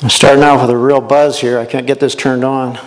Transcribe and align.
I'm 0.00 0.10
starting 0.10 0.44
off 0.44 0.60
with 0.60 0.70
a 0.70 0.76
real 0.76 1.00
buzz 1.00 1.40
here. 1.40 1.58
I 1.58 1.66
can't 1.66 1.84
get 1.84 1.98
this 1.98 2.14
turned 2.14 2.44
on. 2.44 2.78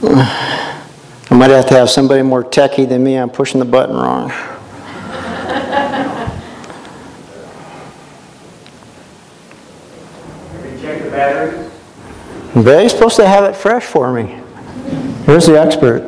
I 0.00 1.34
might 1.34 1.50
have 1.50 1.66
to 1.66 1.74
have 1.74 1.90
somebody 1.90 2.22
more 2.22 2.44
techie 2.44 2.88
than 2.88 3.02
me. 3.02 3.16
I'm 3.16 3.28
pushing 3.28 3.58
the 3.58 3.64
button 3.64 3.96
wrong. 3.96 4.30
Check 10.80 11.02
the 11.02 11.10
batteries. 11.10 11.72
They're 12.54 12.88
supposed 12.88 13.16
to 13.16 13.26
have 13.26 13.42
it 13.42 13.56
fresh 13.56 13.84
for 13.84 14.12
me. 14.12 14.40
Here's 15.26 15.46
the 15.46 15.60
expert. 15.60 16.04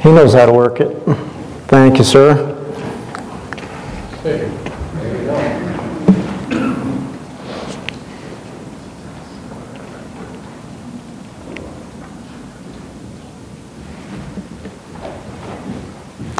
He 0.00 0.08
knows 0.08 0.32
how 0.32 0.46
to 0.46 0.54
work 0.54 0.80
it. 0.80 1.27
Thank 1.68 1.98
you, 1.98 2.04
sir. 2.04 2.32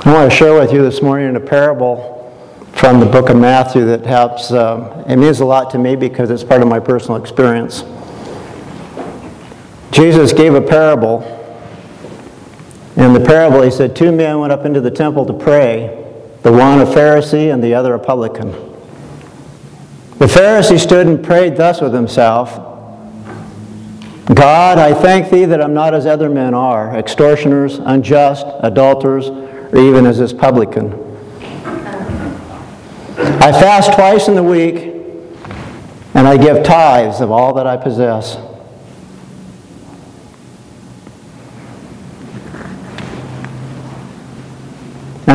I 0.03 0.13
want 0.15 0.31
to 0.31 0.35
share 0.35 0.55
with 0.55 0.73
you 0.73 0.81
this 0.81 1.03
morning 1.03 1.37
a 1.37 1.41
parable 1.41 2.35
from 2.73 2.99
the 2.99 3.05
book 3.05 3.29
of 3.29 3.37
Matthew 3.37 3.85
that 3.85 4.07
helps. 4.07 4.51
Um, 4.51 4.85
it 5.07 5.17
means 5.17 5.41
a 5.41 5.45
lot 5.45 5.69
to 5.73 5.79
me 5.79 5.95
because 5.95 6.31
it's 6.31 6.43
part 6.43 6.63
of 6.63 6.69
my 6.69 6.81
personal 6.81 7.21
experience. 7.21 7.85
Jesus 9.91 10.33
gave 10.33 10.55
a 10.55 10.63
parable. 10.63 11.38
In 12.99 13.13
the 13.13 13.21
parable, 13.21 13.63
he 13.63 13.71
said, 13.71 13.95
Two 13.95 14.11
men 14.11 14.41
went 14.41 14.53
up 14.53 14.65
into 14.65 14.81
the 14.81 14.91
temple 14.91 15.25
to 15.27 15.33
pray, 15.33 16.05
the 16.43 16.51
one 16.51 16.81
a 16.81 16.85
Pharisee 16.85 17.53
and 17.55 17.63
the 17.63 17.73
other 17.73 17.95
a 17.95 17.99
publican. 17.99 18.51
The 20.19 20.27
Pharisee 20.27 20.81
stood 20.81 21.07
and 21.07 21.25
prayed 21.25 21.57
thus 21.57 21.81
with 21.81 21.95
himself 21.95 22.57
God, 24.35 24.79
I 24.79 24.93
thank 24.93 25.31
thee 25.31 25.45
that 25.45 25.63
I'm 25.63 25.73
not 25.73 25.95
as 25.95 26.07
other 26.07 26.29
men 26.29 26.55
are, 26.55 26.95
extortioners, 26.95 27.79
unjust, 27.79 28.45
adulterers, 28.61 29.29
or 29.29 29.79
even 29.79 30.05
as 30.05 30.19
this 30.19 30.33
publican. 30.33 30.93
I 33.17 33.53
fast 33.53 33.95
twice 33.95 34.27
in 34.27 34.35
the 34.35 34.43
week, 34.43 34.93
and 36.15 36.27
I 36.27 36.37
give 36.37 36.65
tithes 36.65 37.21
of 37.21 37.31
all 37.31 37.55
that 37.55 37.67
I 37.67 37.77
possess. 37.77 38.37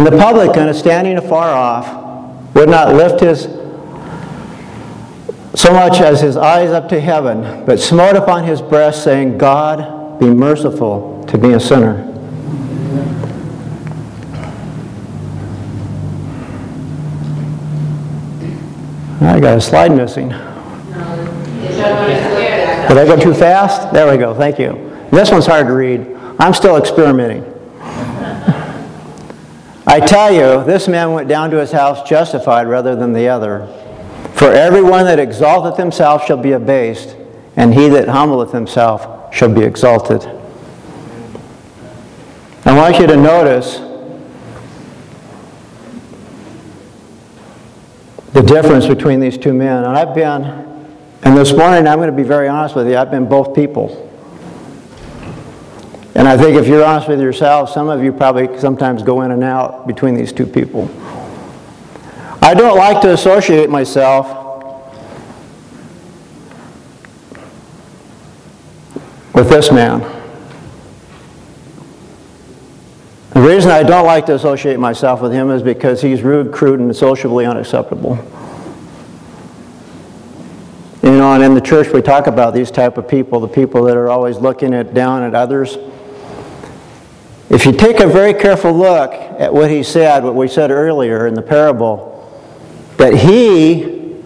And 0.04 0.12
the 0.12 0.18
publican, 0.18 0.74
standing 0.74 1.18
afar 1.18 1.48
off, 1.48 2.54
would 2.56 2.68
not 2.68 2.94
lift 2.94 3.22
his 3.22 3.44
so 5.58 5.72
much 5.72 6.02
as 6.02 6.20
his 6.20 6.36
eyes 6.36 6.72
up 6.72 6.90
to 6.90 7.00
heaven, 7.00 7.66
but 7.66 7.80
smote 7.80 8.18
upon 8.18 8.44
his 8.44 8.62
breast, 8.62 9.06
saying, 9.06 9.38
God, 9.38 10.20
be 10.20 10.26
merciful 10.26 11.24
to 11.30 11.38
me, 11.38 11.54
a 11.54 11.60
sinner. 11.60 12.10
I 19.22 19.40
got 19.40 19.58
a 19.58 19.62
slide 19.62 19.96
missing. 19.96 20.28
Did 20.28 20.38
I 22.98 23.06
go 23.06 23.18
too 23.18 23.34
fast? 23.34 23.94
There 23.94 24.12
we 24.12 24.18
go, 24.18 24.36
thank 24.36 24.60
you. 24.60 25.08
This 25.12 25.32
one's 25.32 25.46
hard 25.46 25.68
to 25.68 25.74
read. 25.74 26.06
I'm 26.40 26.54
still 26.54 26.76
experimenting. 26.76 27.53
I 29.94 30.00
tell 30.00 30.34
you, 30.34 30.66
this 30.66 30.88
man 30.88 31.12
went 31.12 31.28
down 31.28 31.52
to 31.52 31.60
his 31.60 31.72
house 31.72 32.10
justified 32.10 32.68
rather 32.68 32.96
than 32.96 33.14
the 33.14 33.28
other. 33.28 33.68
For 34.34 34.52
everyone 34.52 35.06
that 35.06 35.20
exalteth 35.20 35.78
himself 35.78 36.26
shall 36.26 36.38
be 36.38 36.54
abased, 36.54 37.16
and 37.58 37.72
he 37.72 37.90
that 37.90 38.08
humbleth 38.08 38.52
himself 38.52 39.32
shall 39.32 39.54
be 39.54 39.62
exalted. 39.62 40.24
I 42.66 42.76
want 42.76 42.98
you 42.98 43.06
to 43.06 43.16
notice 43.16 43.78
the 48.32 48.42
difference 48.42 48.88
between 48.88 49.20
these 49.20 49.38
two 49.38 49.54
men. 49.54 49.84
And 49.84 49.96
I've 49.96 50.16
been, 50.16 50.44
and 51.22 51.38
this 51.38 51.54
morning 51.54 51.88
I'm 51.88 52.00
going 52.00 52.10
to 52.10 52.16
be 52.16 52.24
very 52.24 52.48
honest 52.48 52.76
with 52.76 52.88
you, 52.88 52.98
I've 52.98 53.12
been 53.12 53.30
both 53.30 53.54
people. 53.54 54.10
And 56.16 56.28
I 56.28 56.38
think 56.38 56.56
if 56.58 56.68
you're 56.68 56.86
honest 56.86 57.08
with 57.08 57.20
yourself, 57.20 57.72
some 57.72 57.90
of 57.90 58.04
you 58.04 58.14
probably 58.14 58.60
sometimes 58.60 59.02
go 59.02 59.22
in 59.22 59.32
and 59.32 59.44
out 59.44 59.88
between 59.88 60.14
these 60.14 60.32
two 60.32 60.46
people. 60.46 60.90
I 62.42 62.54
don't 62.54 62.78
like 62.78 63.02
to 63.02 63.14
associate 63.14 63.70
myself 63.70 64.28
with 69.34 69.50
this 69.50 69.72
man. 69.72 70.02
The 73.32 73.42
reason 73.42 73.72
I 73.72 73.82
don't 73.82 74.06
like 74.06 74.28
to 74.28 74.36
associate 74.36 74.78
myself 74.78 75.20
with 75.22 75.32
him 75.32 75.50
is 75.50 75.64
because 75.64 76.02
he's 76.02 76.22
rude, 76.22 76.52
crude, 76.52 76.80
and 76.80 76.96
socially 76.96 77.48
unacceptable. 77.48 78.16
You 81.02 81.18
know, 81.18 81.34
and 81.34 81.44
in 81.44 81.56
the 81.56 81.62
church 81.62 81.88
we 81.88 82.04
talk 82.04 82.28
about 82.28 82.54
these 82.54 82.70
type 82.70 83.00
of 83.00 83.08
people, 83.08 83.40
the 83.40 83.48
people 83.48 83.84
that 83.86 83.98
are 83.98 84.10
always 84.10 84.38
looking 84.38 84.74
at, 84.76 84.94
down 84.94 85.24
at 85.24 85.34
others. 85.34 85.78
If 87.54 87.68
you 87.68 87.72
take 87.72 88.00
a 88.00 88.08
very 88.08 88.34
careful 88.34 88.74
look 88.74 89.14
at 89.14 89.54
what 89.54 89.70
he 89.70 89.84
said, 89.84 90.24
what 90.24 90.34
we 90.34 90.48
said 90.48 90.72
earlier 90.72 91.28
in 91.28 91.36
the 91.36 91.42
parable, 91.44 92.10
that 92.98 93.14
he 93.14 94.24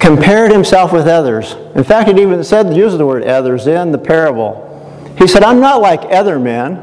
compared 0.00 0.50
himself 0.50 0.92
with 0.92 1.06
others. 1.06 1.52
In 1.76 1.84
fact, 1.84 2.08
it 2.08 2.18
even 2.18 2.42
said, 2.42 2.76
used 2.76 2.98
the 2.98 3.06
word 3.06 3.22
others 3.22 3.68
in 3.68 3.92
the 3.92 3.98
parable. 3.98 5.14
He 5.16 5.28
said, 5.28 5.44
I'm 5.44 5.60
not 5.60 5.80
like 5.80 6.12
other 6.12 6.40
men. 6.40 6.76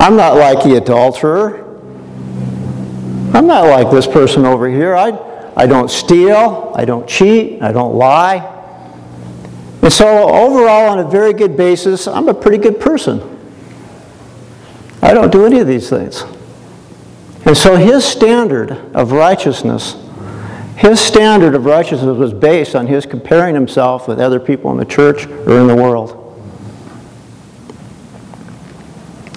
I'm 0.00 0.16
not 0.16 0.34
like 0.34 0.64
the 0.64 0.76
adulterer. 0.76 1.62
I'm 3.32 3.46
not 3.46 3.66
like 3.66 3.92
this 3.92 4.08
person 4.08 4.44
over 4.44 4.68
here. 4.68 4.96
I, 4.96 5.16
I 5.56 5.66
don't 5.66 5.88
steal. 5.88 6.72
I 6.74 6.84
don't 6.84 7.08
cheat. 7.08 7.62
I 7.62 7.70
don't 7.70 7.94
lie. 7.94 8.51
And 9.82 9.92
so, 9.92 10.28
overall, 10.28 10.90
on 10.90 11.00
a 11.00 11.08
very 11.08 11.32
good 11.32 11.56
basis, 11.56 12.06
I'm 12.06 12.28
a 12.28 12.34
pretty 12.34 12.58
good 12.58 12.80
person. 12.80 13.20
I 15.02 15.12
don't 15.12 15.32
do 15.32 15.44
any 15.44 15.58
of 15.58 15.66
these 15.66 15.90
things. 15.90 16.22
And 17.44 17.56
so, 17.56 17.74
his 17.74 18.04
standard 18.04 18.70
of 18.94 19.10
righteousness, 19.10 19.96
his 20.76 21.00
standard 21.00 21.56
of 21.56 21.64
righteousness 21.64 22.16
was 22.16 22.32
based 22.32 22.76
on 22.76 22.86
his 22.86 23.04
comparing 23.04 23.56
himself 23.56 24.06
with 24.06 24.20
other 24.20 24.38
people 24.38 24.70
in 24.70 24.76
the 24.76 24.84
church 24.84 25.26
or 25.26 25.58
in 25.58 25.66
the 25.66 25.74
world. 25.74 26.18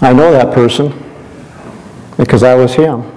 I 0.02 0.14
know 0.14 0.32
that 0.32 0.54
person 0.54 0.94
because 2.18 2.44
I 2.44 2.54
was 2.54 2.76
him. 2.76 3.15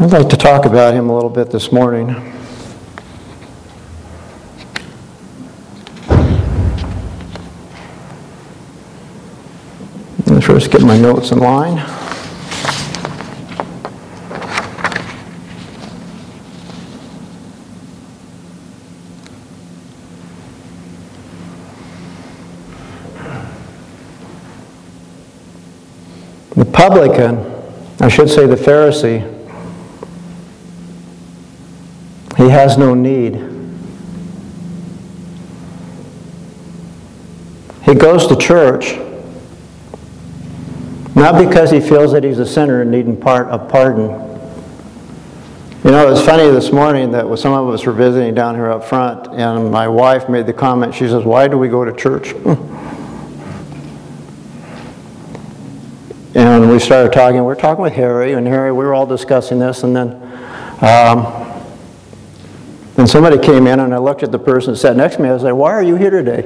I'd 0.00 0.12
like 0.12 0.28
to 0.28 0.36
talk 0.36 0.64
about 0.64 0.94
him 0.94 1.10
a 1.10 1.14
little 1.14 1.28
bit 1.28 1.50
this 1.50 1.72
morning. 1.72 2.06
Let's 10.24 10.46
first 10.46 10.70
get 10.70 10.82
my 10.82 10.96
notes 10.96 11.32
in 11.32 11.40
line. 11.40 11.78
The 26.54 26.64
publican, 26.72 27.52
I 27.98 28.06
should 28.06 28.30
say 28.30 28.46
the 28.46 28.54
Pharisee, 28.54 29.37
he 32.48 32.52
has 32.52 32.78
no 32.78 32.94
need. 32.94 33.34
He 37.82 37.94
goes 37.94 38.26
to 38.28 38.36
church 38.36 38.96
not 41.14 41.38
because 41.46 41.70
he 41.70 41.78
feels 41.78 42.12
that 42.12 42.24
he's 42.24 42.38
a 42.38 42.46
sinner 42.46 42.80
and 42.80 42.90
needing 42.90 43.20
part 43.20 43.48
of 43.48 43.68
pardon. 43.68 44.08
You 45.84 45.90
know, 45.90 46.06
it 46.06 46.10
was 46.10 46.24
funny 46.24 46.48
this 46.48 46.72
morning 46.72 47.10
that 47.10 47.38
some 47.38 47.52
of 47.52 47.68
us 47.68 47.84
were 47.84 47.92
visiting 47.92 48.34
down 48.34 48.54
here 48.54 48.70
up 48.70 48.82
front, 48.82 49.26
and 49.34 49.70
my 49.70 49.86
wife 49.86 50.30
made 50.30 50.46
the 50.46 50.54
comment. 50.54 50.94
She 50.94 51.06
says, 51.06 51.24
"Why 51.24 51.48
do 51.48 51.58
we 51.58 51.68
go 51.68 51.84
to 51.84 51.92
church?" 51.92 52.34
And 56.34 56.70
we 56.70 56.78
started 56.78 57.12
talking. 57.12 57.42
We're 57.42 57.56
talking 57.56 57.82
with 57.82 57.94
Harry, 57.94 58.34
and 58.34 58.46
Harry, 58.46 58.70
we 58.70 58.84
were 58.84 58.94
all 58.94 59.06
discussing 59.06 59.58
this, 59.58 59.82
and 59.82 59.96
then 59.96 60.08
um, 60.80 61.47
And 62.98 63.08
somebody 63.08 63.38
came 63.38 63.68
in 63.68 63.78
and 63.78 63.94
I 63.94 63.98
looked 63.98 64.24
at 64.24 64.32
the 64.32 64.40
person 64.40 64.72
that 64.72 64.78
sat 64.78 64.96
next 64.96 65.16
to 65.16 65.22
me. 65.22 65.28
I 65.28 65.32
was 65.32 65.44
like, 65.44 65.54
Why 65.54 65.72
are 65.72 65.82
you 65.82 65.94
here 65.94 66.10
today? 66.10 66.42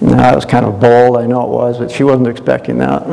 No, 0.00 0.16
that 0.16 0.34
was 0.34 0.44
kind 0.44 0.66
of 0.66 0.80
bold. 0.80 1.18
I 1.18 1.26
know 1.26 1.44
it 1.44 1.50
was, 1.50 1.78
but 1.78 1.90
she 1.90 2.04
wasn't 2.04 2.28
expecting 2.28 2.78
that. 2.78 3.06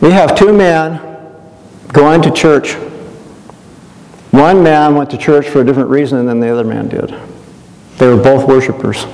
We 0.00 0.10
have 0.12 0.36
two 0.36 0.52
men 0.52 1.00
going 1.88 2.22
to 2.22 2.30
church. 2.30 2.74
One 4.30 4.62
man 4.62 4.94
went 4.94 5.10
to 5.10 5.18
church 5.18 5.48
for 5.48 5.62
a 5.62 5.64
different 5.64 5.88
reason 5.90 6.26
than 6.26 6.38
the 6.38 6.48
other 6.48 6.64
man 6.64 6.88
did. 6.88 7.14
They 7.96 8.06
were 8.06 8.22
both 8.22 8.46
worshipers. 8.46 9.06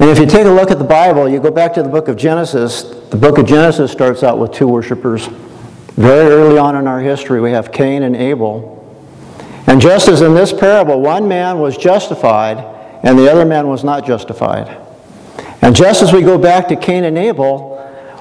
And 0.00 0.08
if 0.08 0.18
you 0.18 0.24
take 0.24 0.46
a 0.46 0.50
look 0.50 0.70
at 0.70 0.78
the 0.78 0.84
Bible, 0.84 1.28
you 1.28 1.38
go 1.40 1.50
back 1.50 1.74
to 1.74 1.82
the 1.82 1.88
book 1.90 2.08
of 2.08 2.16
Genesis, 2.16 2.84
the 3.10 3.18
book 3.18 3.36
of 3.36 3.44
Genesis 3.44 3.92
starts 3.92 4.22
out 4.22 4.38
with 4.38 4.50
two 4.50 4.66
worshipers. 4.66 5.26
Very 5.96 6.30
early 6.32 6.56
on 6.56 6.74
in 6.74 6.86
our 6.86 7.00
history, 7.00 7.38
we 7.42 7.50
have 7.50 7.70
Cain 7.70 8.02
and 8.02 8.16
Abel. 8.16 8.78
And 9.66 9.78
just 9.78 10.08
as 10.08 10.22
in 10.22 10.32
this 10.32 10.54
parable, 10.54 11.02
one 11.02 11.28
man 11.28 11.58
was 11.58 11.76
justified 11.76 12.56
and 13.02 13.18
the 13.18 13.30
other 13.30 13.44
man 13.44 13.68
was 13.68 13.84
not 13.84 14.06
justified. 14.06 14.74
And 15.60 15.76
just 15.76 16.00
as 16.00 16.14
we 16.14 16.22
go 16.22 16.38
back 16.38 16.68
to 16.68 16.76
Cain 16.76 17.04
and 17.04 17.18
Abel, 17.18 17.76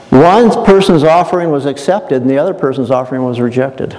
one 0.10 0.66
person's 0.66 1.06
offering 1.06 1.50
was 1.50 1.66
accepted 1.66 2.22
and 2.22 2.30
the 2.30 2.38
other 2.38 2.54
person's 2.54 2.92
offering 2.92 3.24
was 3.24 3.40
rejected. 3.40 3.98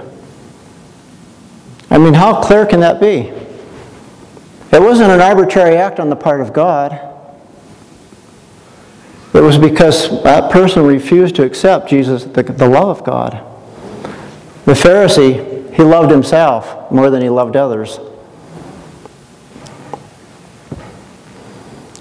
I 1.88 1.97
mean, 1.97 2.12
how 2.12 2.43
clear 2.43 2.67
can 2.67 2.81
that 2.81 3.00
be? 3.00 3.33
It 4.71 4.83
wasn't 4.83 5.12
an 5.12 5.23
arbitrary 5.23 5.76
act 5.76 5.99
on 5.99 6.11
the 6.11 6.17
part 6.17 6.43
of 6.43 6.53
God. 6.53 7.10
It 9.32 9.41
was 9.41 9.59
because 9.59 10.23
that 10.25 10.50
person 10.50 10.85
refused 10.85 11.37
to 11.37 11.44
accept 11.44 11.88
Jesus, 11.88 12.25
the, 12.25 12.43
the 12.43 12.69
love 12.69 12.99
of 12.99 13.05
God. 13.05 13.44
The 14.65 14.73
Pharisee, 14.73 15.73
he 15.73 15.82
loved 15.85 16.11
himself 16.11 16.91
more 16.91 17.11
than 17.11 17.23
he 17.23 17.29
loved 17.29 17.56
others. 17.56 18.00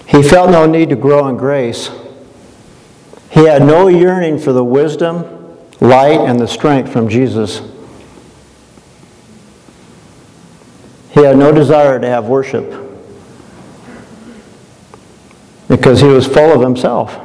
He 0.08 0.24
felt 0.24 0.50
no 0.50 0.66
need 0.66 0.90
to 0.90 0.96
grow 0.96 1.28
in 1.28 1.38
grace. 1.38 1.92
He 3.30 3.46
had 3.46 3.62
no 3.62 3.88
yearning 3.90 4.40
for 4.40 4.52
the 4.52 4.64
wisdom, 4.64 5.56
light, 5.80 6.20
and 6.20 6.40
the 6.40 6.48
strength 6.48 6.92
from 6.92 7.08
Jesus. 7.10 7.62
He 11.12 11.22
had 11.24 11.38
no 11.38 11.52
desire 11.52 12.00
to 12.00 12.08
have 12.08 12.26
worship 12.26 12.89
because 15.70 16.02
he 16.02 16.08
was 16.08 16.28
full 16.28 16.52
of 16.52 16.62
himself. 16.62 17.18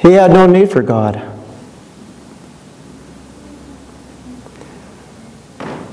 He 0.00 0.12
had 0.12 0.30
no 0.30 0.46
need 0.46 0.70
for 0.70 0.82
God. 0.82 1.16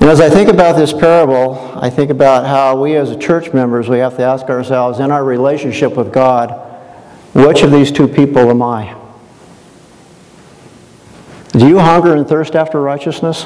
And 0.02 0.10
as 0.10 0.20
I 0.20 0.30
think 0.30 0.50
about 0.50 0.76
this 0.76 0.92
parable, 0.92 1.72
I 1.76 1.92
think 1.92 2.10
about 2.10 2.48
how 2.48 2.82
we 2.82 2.96
as 2.96 3.12
a 3.12 3.18
church 3.18 3.54
members, 3.54 3.88
we 3.88 4.00
have 4.00 4.18
to 4.18 4.24
ask 4.24 4.48
ourselves 4.48 5.00
in 5.00 5.12
our 5.12 5.24
relationship 5.24 5.96
with 5.96 6.12
God, 6.12 6.50
which 7.36 7.62
of 7.62 7.72
these 7.72 7.92
two 7.92 8.08
people 8.08 8.50
am 8.50 8.64
I? 8.64 8.98
Do 11.52 11.68
you 11.68 11.78
hunger 11.78 12.16
and 12.16 12.28
thirst 12.28 12.56
after 12.56 12.82
righteousness? 12.82 13.46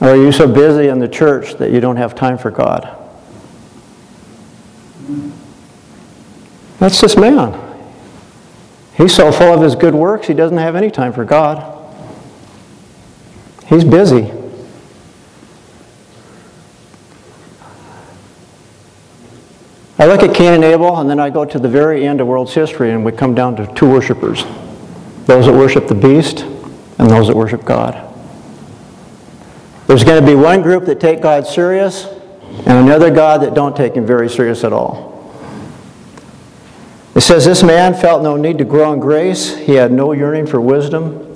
Or 0.00 0.10
are 0.10 0.16
you 0.16 0.30
so 0.30 0.46
busy 0.46 0.88
in 0.88 0.98
the 0.98 1.08
church 1.08 1.54
that 1.54 1.70
you 1.70 1.80
don't 1.80 1.96
have 1.96 2.14
time 2.14 2.36
for 2.36 2.50
God? 2.50 2.99
That's 6.80 7.00
this 7.00 7.16
man. 7.16 7.68
He's 8.96 9.14
so 9.14 9.30
full 9.30 9.54
of 9.54 9.62
his 9.62 9.76
good 9.76 9.94
works, 9.94 10.26
he 10.26 10.34
doesn't 10.34 10.58
have 10.58 10.74
any 10.74 10.90
time 10.90 11.12
for 11.12 11.24
God. 11.24 11.76
He's 13.66 13.84
busy. 13.84 14.32
I 19.98 20.06
look 20.06 20.22
at 20.22 20.34
Cain 20.34 20.54
and 20.54 20.64
Abel, 20.64 20.98
and 20.98 21.08
then 21.08 21.20
I 21.20 21.28
go 21.28 21.44
to 21.44 21.58
the 21.58 21.68
very 21.68 22.06
end 22.06 22.22
of 22.22 22.26
world's 22.26 22.54
history, 22.54 22.90
and 22.90 23.04
we 23.04 23.12
come 23.12 23.34
down 23.34 23.54
to 23.56 23.72
two 23.74 23.88
worshipers 23.88 24.44
those 25.26 25.46
that 25.46 25.52
worship 25.52 25.86
the 25.86 25.94
beast 25.94 26.40
and 26.40 27.08
those 27.08 27.28
that 27.28 27.36
worship 27.36 27.64
God. 27.64 28.12
There's 29.86 30.02
going 30.02 30.20
to 30.20 30.26
be 30.26 30.34
one 30.34 30.62
group 30.62 30.86
that 30.86 30.98
take 30.98 31.20
God 31.20 31.46
serious, 31.46 32.06
and 32.06 32.68
another 32.68 33.10
God 33.10 33.42
that 33.42 33.54
don't 33.54 33.76
take 33.76 33.94
him 33.94 34.06
very 34.06 34.28
serious 34.28 34.64
at 34.64 34.72
all. 34.72 35.10
It 37.14 37.22
says, 37.22 37.44
This 37.44 37.62
man 37.62 37.94
felt 37.94 38.22
no 38.22 38.36
need 38.36 38.58
to 38.58 38.64
grow 38.64 38.92
in 38.92 39.00
grace. 39.00 39.56
He 39.56 39.72
had 39.74 39.92
no 39.92 40.12
yearning 40.12 40.46
for 40.46 40.60
wisdom. 40.60 41.26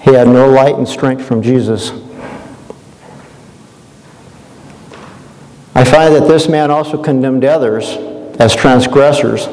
He 0.00 0.12
had 0.12 0.28
no 0.28 0.48
light 0.48 0.76
and 0.76 0.88
strength 0.88 1.24
from 1.24 1.42
Jesus. 1.42 1.90
I 5.74 5.84
find 5.84 6.14
that 6.14 6.26
this 6.26 6.48
man 6.48 6.70
also 6.70 7.02
condemned 7.02 7.44
others 7.44 7.88
as 8.38 8.54
transgressors 8.54 9.44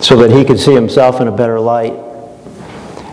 so 0.00 0.16
that 0.16 0.30
he 0.30 0.44
could 0.44 0.58
see 0.58 0.72
himself 0.72 1.20
in 1.20 1.28
a 1.28 1.32
better 1.32 1.60
light. 1.60 1.92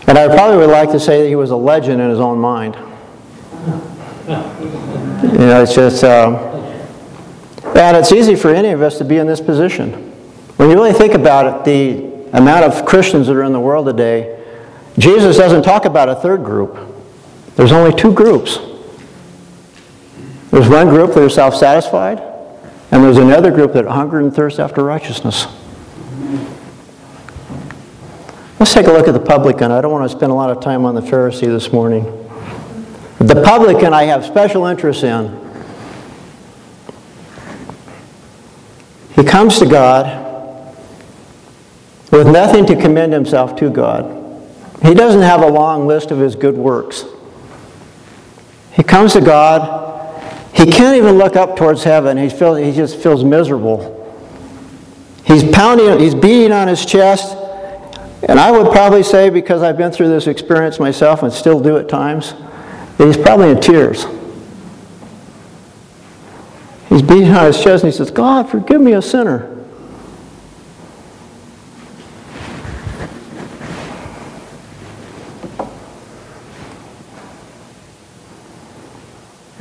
And 0.06 0.16
I 0.16 0.28
probably 0.28 0.58
would 0.58 0.70
like 0.70 0.90
to 0.92 1.00
say 1.00 1.22
that 1.22 1.28
he 1.28 1.36
was 1.36 1.50
a 1.50 1.56
legend 1.56 2.00
in 2.00 2.08
his 2.08 2.20
own 2.20 2.38
mind. 2.38 2.76
You 5.22 5.38
know, 5.38 5.62
it's 5.62 5.74
just, 5.74 6.04
uh, 6.04 6.48
and 7.74 7.96
it's 7.96 8.12
easy 8.12 8.34
for 8.34 8.54
any 8.54 8.68
of 8.68 8.80
us 8.80 8.98
to 8.98 9.04
be 9.04 9.18
in 9.18 9.26
this 9.26 9.40
position. 9.40 10.11
When 10.56 10.70
you 10.70 10.76
really 10.76 10.92
think 10.92 11.14
about 11.14 11.46
it, 11.46 11.64
the 11.64 12.36
amount 12.36 12.64
of 12.64 12.84
Christians 12.84 13.26
that 13.26 13.36
are 13.36 13.42
in 13.42 13.52
the 13.52 13.60
world 13.60 13.86
today, 13.86 14.38
Jesus 14.98 15.36
doesn't 15.36 15.62
talk 15.62 15.84
about 15.84 16.08
a 16.08 16.14
third 16.14 16.44
group. 16.44 16.76
There's 17.56 17.72
only 17.72 17.94
two 17.98 18.12
groups. 18.12 18.58
There's 20.50 20.68
one 20.68 20.88
group 20.88 21.14
that 21.14 21.22
are 21.22 21.30
self 21.30 21.54
satisfied, 21.54 22.20
and 22.90 23.02
there's 23.02 23.16
another 23.16 23.50
group 23.50 23.72
that 23.72 23.86
hunger 23.86 24.20
and 24.20 24.34
thirst 24.34 24.60
after 24.60 24.84
righteousness. 24.84 25.46
Let's 28.58 28.74
take 28.74 28.86
a 28.86 28.92
look 28.92 29.08
at 29.08 29.12
the 29.14 29.20
publican. 29.20 29.72
I 29.72 29.80
don't 29.80 29.90
want 29.90 30.08
to 30.08 30.16
spend 30.16 30.30
a 30.30 30.34
lot 30.34 30.50
of 30.50 30.60
time 30.62 30.84
on 30.84 30.94
the 30.94 31.00
Pharisee 31.00 31.46
this 31.46 31.72
morning. 31.72 32.04
The 33.18 33.42
publican 33.42 33.92
I 33.92 34.04
have 34.04 34.24
special 34.24 34.66
interest 34.66 35.02
in. 35.04 35.40
He 39.14 39.24
comes 39.24 39.58
to 39.58 39.66
God 39.66 40.21
with 42.12 42.28
nothing 42.28 42.66
to 42.66 42.76
commend 42.76 43.12
himself 43.12 43.56
to 43.56 43.70
God. 43.70 44.18
He 44.82 44.94
doesn't 44.94 45.22
have 45.22 45.42
a 45.42 45.48
long 45.48 45.86
list 45.86 46.10
of 46.10 46.18
his 46.18 46.36
good 46.36 46.56
works. 46.56 47.04
He 48.72 48.82
comes 48.82 49.14
to 49.14 49.20
God. 49.20 49.80
He 50.54 50.66
can't 50.66 50.96
even 50.96 51.16
look 51.16 51.34
up 51.34 51.56
towards 51.56 51.82
heaven. 51.82 52.18
He, 52.18 52.28
feels, 52.28 52.58
he 52.58 52.72
just 52.72 52.96
feels 52.96 53.24
miserable. 53.24 53.98
He's 55.24 55.42
pounding, 55.50 55.98
he's 55.98 56.14
beating 56.14 56.52
on 56.52 56.68
his 56.68 56.84
chest. 56.84 57.36
And 58.28 58.38
I 58.38 58.50
would 58.50 58.70
probably 58.70 59.02
say, 59.02 59.30
because 59.30 59.62
I've 59.62 59.78
been 59.78 59.90
through 59.90 60.08
this 60.08 60.26
experience 60.26 60.78
myself 60.78 61.22
and 61.22 61.32
still 61.32 61.60
do 61.60 61.78
at 61.78 61.88
times, 61.88 62.34
that 62.98 63.06
he's 63.06 63.16
probably 63.16 63.50
in 63.50 63.60
tears. 63.60 64.04
He's 66.88 67.02
beating 67.02 67.30
on 67.30 67.46
his 67.46 67.62
chest 67.62 67.84
and 67.84 67.92
he 67.92 67.96
says, 67.96 68.10
God, 68.10 68.50
forgive 68.50 68.82
me 68.82 68.92
a 68.92 69.02
sinner. 69.02 69.61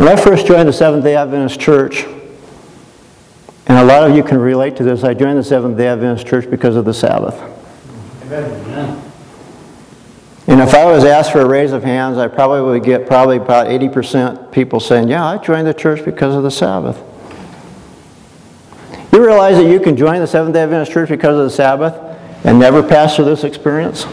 When 0.01 0.09
I 0.09 0.15
first 0.15 0.47
joined 0.47 0.67
the 0.67 0.73
Seventh 0.73 1.03
day 1.03 1.15
Adventist 1.15 1.59
Church, 1.59 2.05
and 3.67 3.77
a 3.77 3.83
lot 3.83 4.09
of 4.09 4.17
you 4.17 4.23
can 4.23 4.39
relate 4.39 4.75
to 4.77 4.83
this, 4.83 5.03
I 5.03 5.13
joined 5.13 5.37
the 5.37 5.43
Seventh 5.43 5.77
day 5.77 5.89
Adventist 5.89 6.25
Church 6.25 6.49
because 6.49 6.75
of 6.75 6.85
the 6.85 6.93
Sabbath. 6.95 7.35
Amen. 8.23 9.11
And 10.47 10.59
if 10.59 10.73
I 10.73 10.85
was 10.85 11.05
asked 11.05 11.31
for 11.31 11.41
a 11.41 11.47
raise 11.47 11.71
of 11.71 11.83
hands, 11.83 12.17
I 12.17 12.29
probably 12.29 12.63
would 12.63 12.83
get 12.83 13.05
probably 13.05 13.37
about 13.37 13.67
80% 13.67 14.51
people 14.51 14.79
saying, 14.79 15.07
Yeah, 15.07 15.23
I 15.23 15.37
joined 15.37 15.67
the 15.67 15.73
church 15.75 16.03
because 16.03 16.33
of 16.33 16.41
the 16.41 16.49
Sabbath. 16.49 16.97
You 19.13 19.23
realize 19.23 19.57
that 19.57 19.69
you 19.69 19.79
can 19.79 19.95
join 19.95 20.19
the 20.19 20.25
Seventh 20.25 20.55
day 20.55 20.63
Adventist 20.63 20.91
Church 20.91 21.09
because 21.09 21.37
of 21.37 21.43
the 21.43 21.51
Sabbath 21.51 21.93
and 22.43 22.57
never 22.57 22.81
pass 22.81 23.17
through 23.17 23.25
this 23.25 23.43
experience? 23.43 24.07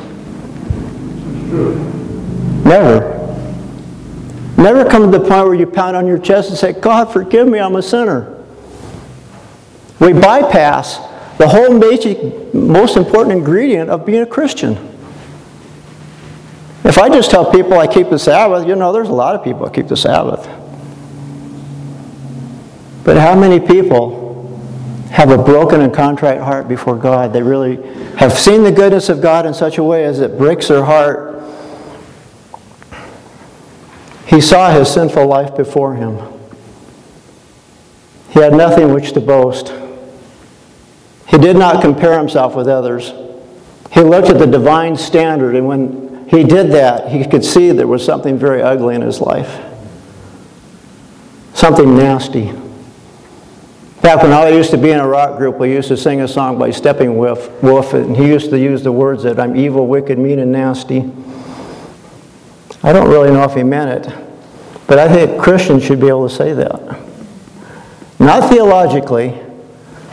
Never. 2.67 3.28
Never 4.59 4.85
come 4.85 5.11
to 5.11 5.19
the 5.19 5.21
point 5.21 5.47
where 5.47 5.55
you 5.55 5.67
pound 5.67 5.97
on 5.97 6.07
your 6.07 6.19
chest 6.19 6.51
and 6.51 6.59
say, 6.59 6.73
God, 6.73 7.13
forgive 7.13 7.49
me, 7.49 7.59
I'm 7.59 7.77
a 7.77 7.83
sinner. 7.83 8.45
We 10.01 10.13
bypass 10.13 10.99
the 11.39 11.49
whole 11.49 11.79
basic, 11.79 12.53
most 12.53 12.97
important 12.97 13.39
ingredient 13.39 13.89
of 13.89 14.05
being 14.05 14.23
a 14.23 14.27
Christian. 14.27 14.73
If 16.85 16.99
I 16.99 17.09
just 17.09 17.31
tell 17.31 17.51
people 17.51 17.75
I 17.75 17.87
keep 17.87 18.11
the 18.11 18.19
Sabbath, 18.19 18.67
you 18.67 18.77
know, 18.77 18.93
there's 18.93 19.09
a 19.09 19.15
lot 19.15 19.35
of 19.35 19.43
people 19.43 19.65
that 19.65 19.75
keep 19.75 19.89
the 19.89 19.97
Sabbath. 19.97 20.47
But 23.05 23.17
how 23.17 23.35
many 23.39 23.61
people 23.61 24.29
have 25.11 25.31
a 25.31 25.39
broken 25.39 25.81
and 25.81 25.93
contrite 25.93 26.41
heart 26.41 26.69
before 26.69 26.97
God. 26.97 27.33
They 27.33 27.43
really 27.43 27.77
have 28.17 28.39
seen 28.39 28.63
the 28.63 28.73
goodness 28.73 29.09
of 29.09 29.21
God 29.21 29.47
in 29.47 29.55
such 29.55 29.79
a 29.79 29.83
way 29.83 30.05
as 30.05 30.21
it 30.21 30.37
breaks 30.37 30.69
their 30.69 30.85
heart. 30.85 31.28
He 34.29 34.43
saw 34.43 34.71
his 34.71 34.93
sinful 34.93 35.27
life 35.27 35.57
before 35.57 35.95
him. 35.95 36.19
He 38.29 38.41
had 38.41 38.53
nothing 38.53 38.93
which 38.93 39.13
to 39.13 39.21
boast. 39.21 39.73
He 41.29 41.39
did 41.39 41.57
not 41.57 41.81
compare 41.81 42.19
himself 42.19 42.55
with 42.55 42.69
others. 42.69 43.13
He 43.91 44.03
looked 44.03 44.29
at 44.29 44.39
the 44.39 44.47
divine 44.47 44.97
standard, 44.97 45.57
and 45.57 45.67
when 45.67 46.29
he 46.29 46.45
did 46.45 46.73
that, 46.73 47.09
he 47.11 47.25
could 47.25 47.43
see 47.43 47.73
there 47.73 47.87
was 47.87 48.05
something 48.05 48.39
very 48.39 48.61
ugly 48.61 48.95
in 48.95 49.01
his 49.01 49.23
life. 49.23 49.65
Something 51.55 51.97
nasty. 51.97 52.53
Back 54.03 54.23
when 54.23 54.33
I 54.33 54.51
used 54.51 54.71
to 54.73 54.79
be 54.79 54.91
in 54.91 55.01
a 55.01 55.09
rock 55.09 55.39
group, 55.39 55.57
we 55.57 55.73
used 55.73 55.89
to 55.89 55.97
sing 55.97 56.21
a 56.21 56.29
song 56.29 56.59
by 56.59 56.69
Steppenwolf, 56.69 57.95
and 57.95 58.15
he 58.15 58.29
used 58.29 58.51
to 58.51 58.59
use 58.59 58.83
the 58.83 58.93
words 58.93 59.23
that 59.23 59.41
I'm 59.41 59.57
evil, 59.57 59.87
wicked, 59.87 60.19
mean, 60.19 60.39
and 60.39 60.53
nasty. 60.53 61.11
I 62.83 62.93
don't 62.93 63.09
really 63.09 63.31
know 63.31 63.43
if 63.45 63.55
he 63.55 63.63
meant 63.63 64.07
it, 64.07 64.15
but 64.87 64.99
I 64.99 65.09
think 65.13 65.41
Christians 65.41 65.85
should 65.85 66.01
be 66.01 66.09
able 66.09 66.29
to 66.29 66.35
say 66.35 66.53
that. 66.53 67.01
Not 68.19 68.51
theologically, 68.51 69.39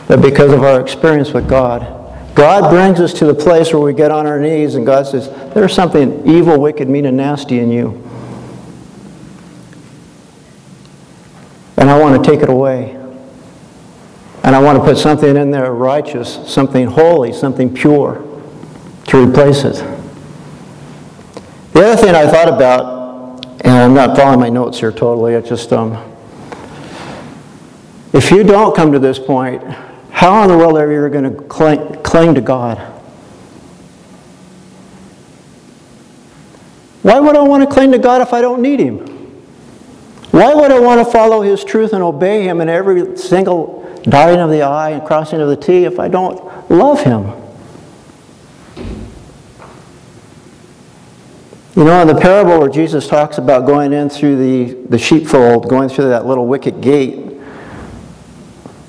but 0.08 0.20
because 0.20 0.52
of 0.52 0.62
our 0.62 0.80
experience 0.80 1.32
with 1.32 1.48
God. 1.48 1.92
God 2.34 2.70
brings 2.70 3.00
us 3.00 3.14
to 3.14 3.26
the 3.26 3.34
place 3.34 3.72
where 3.72 3.80
we 3.82 3.94
get 3.94 4.10
on 4.10 4.26
our 4.26 4.38
knees 4.38 4.74
and 4.74 4.84
God 4.84 5.06
says, 5.06 5.30
There's 5.54 5.72
something 5.72 6.26
evil, 6.28 6.60
wicked, 6.60 6.88
mean, 6.88 7.06
and 7.06 7.16
nasty 7.16 7.60
in 7.60 7.70
you. 7.70 8.02
And 11.78 11.90
I 11.90 11.98
want 11.98 12.22
to 12.22 12.30
take 12.30 12.42
it 12.42 12.48
away. 12.48 12.94
And 14.42 14.54
I 14.54 14.60
want 14.60 14.78
to 14.78 14.84
put 14.84 14.98
something 14.98 15.36
in 15.36 15.50
there 15.50 15.72
righteous, 15.72 16.38
something 16.46 16.86
holy, 16.86 17.32
something 17.32 17.72
pure 17.72 18.22
to 19.06 19.26
replace 19.26 19.64
it. 19.64 19.95
The 21.76 21.84
other 21.84 22.00
thing 22.00 22.14
I 22.14 22.26
thought 22.26 22.48
about, 22.48 23.44
and 23.60 23.74
I'm 23.74 23.92
not 23.92 24.16
following 24.16 24.40
my 24.40 24.48
notes 24.48 24.80
here 24.80 24.90
totally, 24.90 25.36
I 25.36 25.42
just, 25.42 25.74
um, 25.74 25.92
if 28.14 28.30
you 28.30 28.44
don't 28.44 28.74
come 28.74 28.92
to 28.92 28.98
this 28.98 29.18
point, 29.18 29.62
how 30.10 30.42
in 30.44 30.48
the 30.48 30.56
world 30.56 30.78
are 30.78 30.90
you 30.90 31.06
going 31.10 31.30
to 31.30 31.42
cling 32.02 32.34
to 32.34 32.40
God? 32.40 32.78
Why 37.02 37.20
would 37.20 37.36
I 37.36 37.42
want 37.42 37.68
to 37.68 37.70
cling 37.70 37.92
to 37.92 37.98
God 37.98 38.22
if 38.22 38.32
I 38.32 38.40
don't 38.40 38.62
need 38.62 38.80
Him? 38.80 38.96
Why 40.30 40.54
would 40.54 40.72
I 40.72 40.78
want 40.78 41.06
to 41.06 41.12
follow 41.12 41.42
His 41.42 41.62
truth 41.62 41.92
and 41.92 42.02
obey 42.02 42.44
Him 42.44 42.62
in 42.62 42.70
every 42.70 43.18
single 43.18 44.00
dotting 44.04 44.40
of 44.40 44.48
the 44.48 44.62
I 44.62 44.92
and 44.92 45.06
crossing 45.06 45.42
of 45.42 45.50
the 45.50 45.56
T 45.56 45.84
if 45.84 45.98
I 45.98 46.08
don't 46.08 46.70
love 46.70 47.02
Him? 47.02 47.45
You 51.76 51.84
know, 51.84 52.00
in 52.00 52.08
the 52.08 52.18
parable 52.18 52.58
where 52.58 52.70
Jesus 52.70 53.06
talks 53.06 53.36
about 53.36 53.66
going 53.66 53.92
in 53.92 54.08
through 54.08 54.36
the, 54.36 54.74
the 54.88 54.96
sheepfold, 54.96 55.68
going 55.68 55.90
through 55.90 56.08
that 56.08 56.24
little 56.24 56.46
wicket 56.46 56.80
gate, 56.80 57.26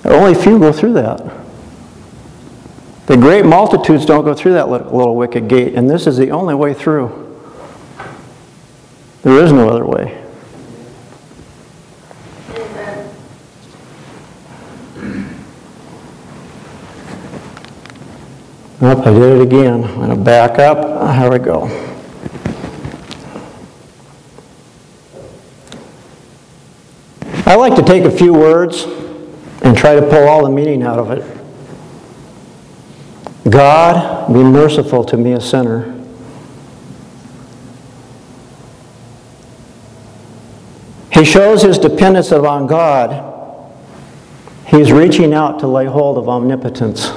only 0.05 0.33
few 0.33 0.57
go 0.57 0.71
through 0.71 0.93
that. 0.93 1.21
The 3.07 3.17
great 3.17 3.45
multitudes 3.45 4.05
don't 4.05 4.23
go 4.23 4.33
through 4.33 4.53
that 4.53 4.69
little 4.69 5.17
wicket 5.17 5.49
gate, 5.49 5.75
and 5.75 5.89
this 5.89 6.07
is 6.07 6.15
the 6.15 6.31
only 6.31 6.55
way 6.55 6.73
through. 6.73 7.37
There 9.23 9.43
is 9.43 9.51
no 9.51 9.67
other 9.67 9.85
way. 9.85 10.23
Up, 18.79 18.99
I 19.05 19.11
did 19.11 19.39
it 19.39 19.41
again. 19.41 19.83
I'm 19.83 19.95
going 19.95 20.09
to 20.09 20.15
back 20.15 20.59
up. 20.59 21.17
Here 21.19 21.29
we 21.29 21.39
go. 21.39 21.86
I 27.47 27.55
like 27.55 27.75
to 27.75 27.81
take 27.81 28.03
a 28.03 28.11
few 28.11 28.33
words 28.33 28.83
and 29.61 29.77
try 29.77 29.95
to 29.95 30.01
pull 30.01 30.27
all 30.27 30.43
the 30.43 30.49
meaning 30.49 30.83
out 30.83 30.99
of 30.99 31.11
it. 31.11 31.23
God, 33.49 34.27
be 34.33 34.43
merciful 34.43 35.05
to 35.05 35.15
me, 35.15 35.31
a 35.31 35.39
sinner. 35.39 35.93
He 41.13 41.23
shows 41.23 41.61
his 41.61 41.79
dependence 41.79 42.33
upon 42.33 42.67
God. 42.67 43.71
He's 44.65 44.91
reaching 44.91 45.33
out 45.33 45.59
to 45.59 45.67
lay 45.67 45.85
hold 45.85 46.17
of 46.17 46.27
omnipotence. 46.27 47.13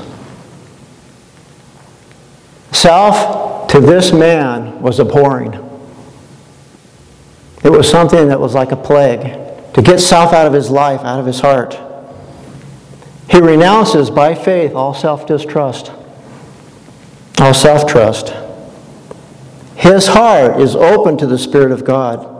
Self 2.70 3.66
to 3.66 3.80
this 3.80 4.12
man 4.12 4.80
was 4.80 5.00
abhorring. 5.00 5.54
It 7.64 7.72
was 7.72 7.90
something 7.90 8.28
that 8.28 8.38
was 8.38 8.54
like 8.54 8.70
a 8.70 8.76
plague. 8.76 9.49
To 9.74 9.82
get 9.82 10.00
self 10.00 10.32
out 10.32 10.46
of 10.46 10.52
his 10.52 10.70
life, 10.70 11.00
out 11.00 11.20
of 11.20 11.26
his 11.26 11.40
heart. 11.40 11.78
He 13.30 13.40
renounces 13.40 14.10
by 14.10 14.34
faith 14.34 14.74
all 14.74 14.94
self 14.94 15.26
distrust, 15.26 15.92
all 17.38 17.54
self 17.54 17.86
trust. 17.86 18.34
His 19.76 20.08
heart 20.08 20.60
is 20.60 20.76
open 20.76 21.16
to 21.18 21.26
the 21.26 21.38
Spirit 21.38 21.72
of 21.72 21.84
God 21.84 22.30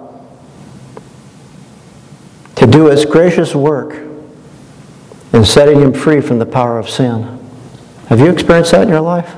to 2.61 2.67
do 2.67 2.87
His 2.91 3.07
gracious 3.07 3.55
work 3.55 3.95
in 5.33 5.47
setting 5.47 5.81
him 5.81 5.95
free 5.95 6.21
from 6.21 6.39
the 6.39 6.45
power 6.45 6.79
of 6.79 6.91
sin. 6.91 7.39
Have 8.09 8.21
you 8.21 8.31
experienced 8.31 8.73
that 8.73 8.83
in 8.83 8.89
your 8.91 9.01
life? 9.01 9.35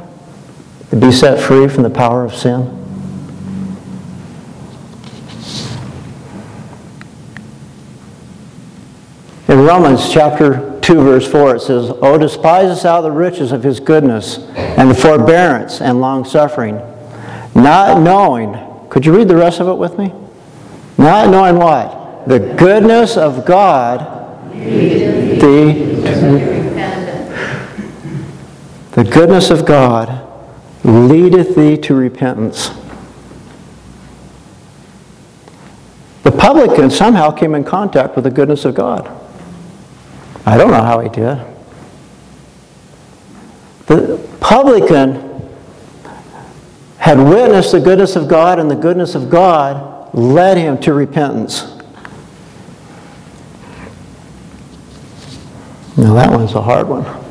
To 0.90 0.96
be 0.96 1.12
set 1.12 1.38
free 1.38 1.68
from 1.68 1.84
the 1.84 1.90
power 1.90 2.24
of 2.24 2.34
sin? 2.34 2.81
In 9.52 9.60
Romans 9.60 10.10
chapter 10.10 10.80
2, 10.80 10.94
verse 11.02 11.30
4, 11.30 11.56
it 11.56 11.60
says, 11.60 11.92
Oh, 12.00 12.16
despisest 12.16 12.84
thou 12.84 13.02
the 13.02 13.10
riches 13.10 13.52
of 13.52 13.62
his 13.62 13.80
goodness 13.80 14.38
and 14.56 14.88
the 14.88 14.94
forbearance 14.94 15.82
and 15.82 16.00
long 16.00 16.24
suffering, 16.24 16.76
not 17.54 18.00
knowing, 18.00 18.56
could 18.88 19.04
you 19.04 19.14
read 19.14 19.28
the 19.28 19.36
rest 19.36 19.60
of 19.60 19.68
it 19.68 19.74
with 19.74 19.98
me? 19.98 20.14
Not 20.96 21.28
knowing 21.28 21.56
what? 21.56 22.26
The 22.26 22.38
goodness 22.38 23.18
of 23.18 23.44
God, 23.44 24.50
the, 24.54 25.42
the 28.92 29.04
goodness 29.04 29.50
of 29.50 29.66
God 29.66 30.26
leadeth 30.82 31.54
thee 31.54 31.76
to 31.76 31.94
repentance. 31.94 32.70
The 36.22 36.32
publican 36.32 36.88
somehow 36.88 37.32
came 37.32 37.54
in 37.54 37.64
contact 37.64 38.14
with 38.14 38.24
the 38.24 38.30
goodness 38.30 38.64
of 38.64 38.74
God. 38.74 39.18
I 40.44 40.56
don't 40.56 40.70
know 40.70 40.82
how 40.82 41.00
he 41.00 41.08
did. 41.08 41.38
The 43.86 44.28
publican 44.40 45.30
had 46.98 47.18
witnessed 47.18 47.72
the 47.72 47.80
goodness 47.80 48.16
of 48.16 48.28
God, 48.28 48.58
and 48.58 48.70
the 48.70 48.76
goodness 48.76 49.14
of 49.14 49.28
God 49.28 50.14
led 50.14 50.56
him 50.56 50.78
to 50.78 50.94
repentance. 50.94 51.62
Now, 55.96 56.14
that 56.14 56.30
one's 56.30 56.54
a 56.54 56.62
hard 56.62 56.88
one. 56.88 57.21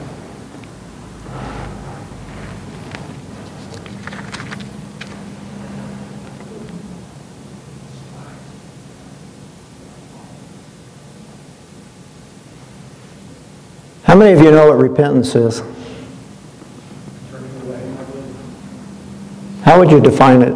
How 14.12 14.18
many 14.18 14.34
of 14.34 14.42
you 14.42 14.52
know 14.52 14.68
what 14.68 14.78
repentance 14.78 15.36
is? 15.36 15.62
How 19.64 19.80
would 19.80 19.90
you 19.90 20.02
define 20.02 20.42
it? 20.42 20.54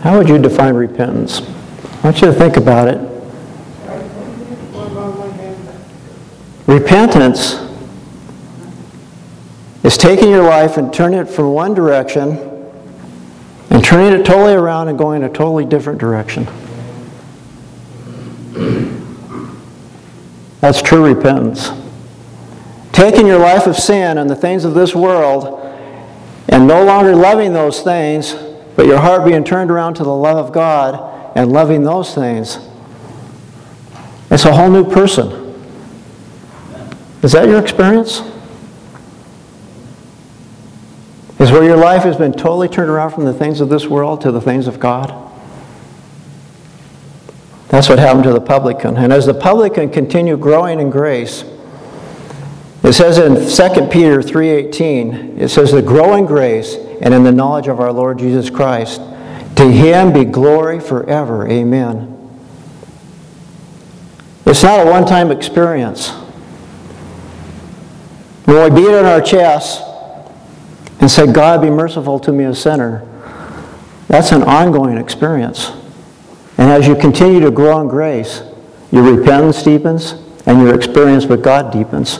How 0.00 0.18
would 0.18 0.28
you 0.28 0.38
define 0.38 0.74
repentance? 0.74 1.42
I 1.42 2.00
want 2.02 2.20
you 2.20 2.26
to 2.26 2.32
think 2.32 2.56
about 2.56 2.88
it. 2.88 2.98
Repentance 6.66 7.54
is 9.84 9.96
taking 9.96 10.28
your 10.28 10.42
life 10.42 10.76
and 10.76 10.92
turning 10.92 11.20
it 11.20 11.28
from 11.28 11.52
one 11.52 11.74
direction 11.74 12.36
and 13.70 13.84
turning 13.84 14.18
it 14.20 14.26
totally 14.26 14.54
around 14.54 14.88
and 14.88 14.98
going 14.98 15.22
a 15.22 15.28
totally 15.28 15.64
different 15.64 16.00
direction. 16.00 16.48
That's 20.60 20.82
true 20.82 21.06
repentance. 21.06 21.70
Taking 22.92 23.26
your 23.26 23.38
life 23.38 23.66
of 23.66 23.76
sin 23.76 24.18
and 24.18 24.28
the 24.28 24.36
things 24.36 24.64
of 24.64 24.74
this 24.74 24.94
world 24.94 25.58
and 26.48 26.66
no 26.66 26.84
longer 26.84 27.14
loving 27.14 27.52
those 27.52 27.82
things, 27.82 28.34
but 28.76 28.86
your 28.86 28.98
heart 28.98 29.24
being 29.24 29.44
turned 29.44 29.70
around 29.70 29.94
to 29.94 30.04
the 30.04 30.14
love 30.14 30.36
of 30.36 30.52
God 30.52 31.36
and 31.36 31.52
loving 31.52 31.84
those 31.84 32.14
things 32.14 32.58
It's 34.30 34.44
a 34.44 34.52
whole 34.52 34.70
new 34.70 34.88
person. 34.88 35.28
Is 37.22 37.32
that 37.32 37.48
your 37.48 37.60
experience? 37.60 38.20
Is 41.38 41.50
where 41.50 41.64
your 41.64 41.76
life 41.76 42.02
has 42.04 42.16
been 42.16 42.32
totally 42.32 42.68
turned 42.68 42.90
around 42.90 43.10
from 43.10 43.24
the 43.24 43.32
things 43.32 43.60
of 43.60 43.68
this 43.68 43.86
world 43.86 44.20
to 44.22 44.30
the 44.30 44.40
things 44.40 44.66
of 44.66 44.78
God? 44.78 45.29
That's 47.70 47.88
what 47.88 47.98
happened 48.00 48.24
to 48.24 48.32
the 48.32 48.40
publican. 48.40 48.96
And 48.96 49.12
as 49.12 49.26
the 49.26 49.34
publican 49.34 49.90
continued 49.90 50.40
growing 50.40 50.80
in 50.80 50.90
grace, 50.90 51.44
it 52.82 52.92
says 52.94 53.18
in 53.18 53.48
2 53.48 53.90
Peter 53.90 54.20
3:18, 54.20 55.38
it 55.38 55.48
says 55.48 55.70
the 55.70 55.80
growing 55.80 56.26
grace 56.26 56.76
and 57.00 57.14
in 57.14 57.22
the 57.22 57.32
knowledge 57.32 57.68
of 57.68 57.78
our 57.78 57.92
Lord 57.92 58.18
Jesus 58.18 58.50
Christ, 58.50 59.00
to 59.54 59.70
him 59.70 60.12
be 60.12 60.24
glory 60.24 60.80
forever. 60.80 61.48
Amen. 61.48 62.16
It's 64.46 64.64
not 64.64 64.86
a 64.86 64.90
one-time 64.90 65.30
experience. 65.30 66.10
When 68.46 68.74
we 68.74 68.80
beat 68.80 68.92
on 68.92 69.04
our 69.04 69.20
chests 69.20 69.80
and 70.98 71.08
say, 71.08 71.30
God, 71.30 71.62
be 71.62 71.70
merciful 71.70 72.18
to 72.20 72.32
me, 72.32 72.44
a 72.44 72.54
sinner, 72.54 73.06
that's 74.08 74.32
an 74.32 74.42
ongoing 74.42 74.96
experience. 74.96 75.70
And 76.60 76.68
as 76.68 76.86
you 76.86 76.94
continue 76.94 77.40
to 77.40 77.50
grow 77.50 77.80
in 77.80 77.88
grace, 77.88 78.42
your 78.92 79.02
repentance 79.02 79.62
deepens 79.62 80.12
and 80.44 80.60
your 80.60 80.74
experience 80.74 81.24
with 81.24 81.42
God 81.42 81.72
deepens. 81.72 82.18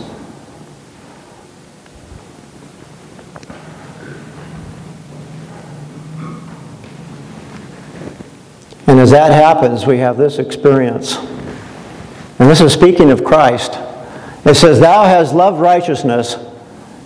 And 8.86 8.98
as 8.98 9.10
that 9.10 9.30
happens, 9.30 9.84
we 9.84 9.98
have 9.98 10.16
this 10.16 10.38
experience. 10.38 11.16
And 12.38 12.48
this 12.48 12.62
is 12.62 12.72
speaking 12.72 13.10
of 13.10 13.22
Christ. 13.22 13.72
It 14.46 14.54
says, 14.54 14.80
Thou 14.80 15.04
hast 15.04 15.34
loved 15.34 15.60
righteousness 15.60 16.36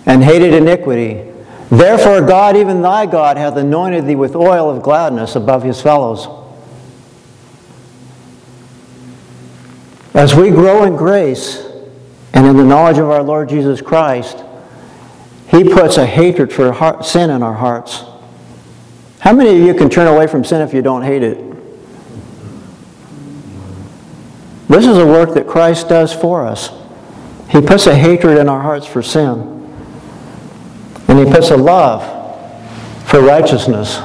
and 0.05 0.23
hated 0.23 0.53
iniquity. 0.53 1.29
Therefore, 1.69 2.21
God, 2.25 2.55
even 2.55 2.81
thy 2.81 3.05
God, 3.05 3.35
hath 3.35 3.57
anointed 3.57 4.05
thee 4.05 4.15
with 4.15 4.37
oil 4.37 4.69
of 4.69 4.81
gladness 4.81 5.35
above 5.35 5.63
his 5.63 5.81
fellows. 5.81 6.29
As 10.15 10.33
we 10.33 10.49
grow 10.49 10.85
in 10.85 10.95
grace 10.95 11.61
and 12.31 12.47
in 12.47 12.55
the 12.55 12.63
knowledge 12.63 12.99
of 12.99 13.09
our 13.09 13.21
Lord 13.21 13.49
Jesus 13.49 13.81
Christ, 13.81 14.41
He 15.49 15.65
puts 15.65 15.97
a 15.97 16.05
hatred 16.05 16.53
for 16.53 16.71
heart, 16.71 17.03
sin 17.03 17.29
in 17.29 17.43
our 17.43 17.53
hearts. 17.53 18.01
How 19.19 19.33
many 19.33 19.49
of 19.49 19.67
you 19.67 19.73
can 19.73 19.89
turn 19.89 20.07
away 20.07 20.27
from 20.27 20.45
sin 20.45 20.61
if 20.61 20.73
you 20.73 20.81
don't 20.81 21.01
hate 21.01 21.21
it? 21.21 21.37
This 24.69 24.85
is 24.87 24.97
a 24.97 25.05
work 25.05 25.33
that 25.33 25.47
Christ 25.47 25.89
does 25.89 26.13
for 26.13 26.47
us. 26.47 26.69
He 27.49 27.59
puts 27.59 27.85
a 27.85 27.93
hatred 27.93 28.37
in 28.37 28.47
our 28.47 28.61
hearts 28.61 28.87
for 28.87 29.01
sin. 29.01 29.51
And 31.09 31.19
He 31.19 31.25
puts 31.25 31.49
a 31.49 31.57
love 31.57 32.01
for 33.05 33.19
righteousness. 33.19 33.99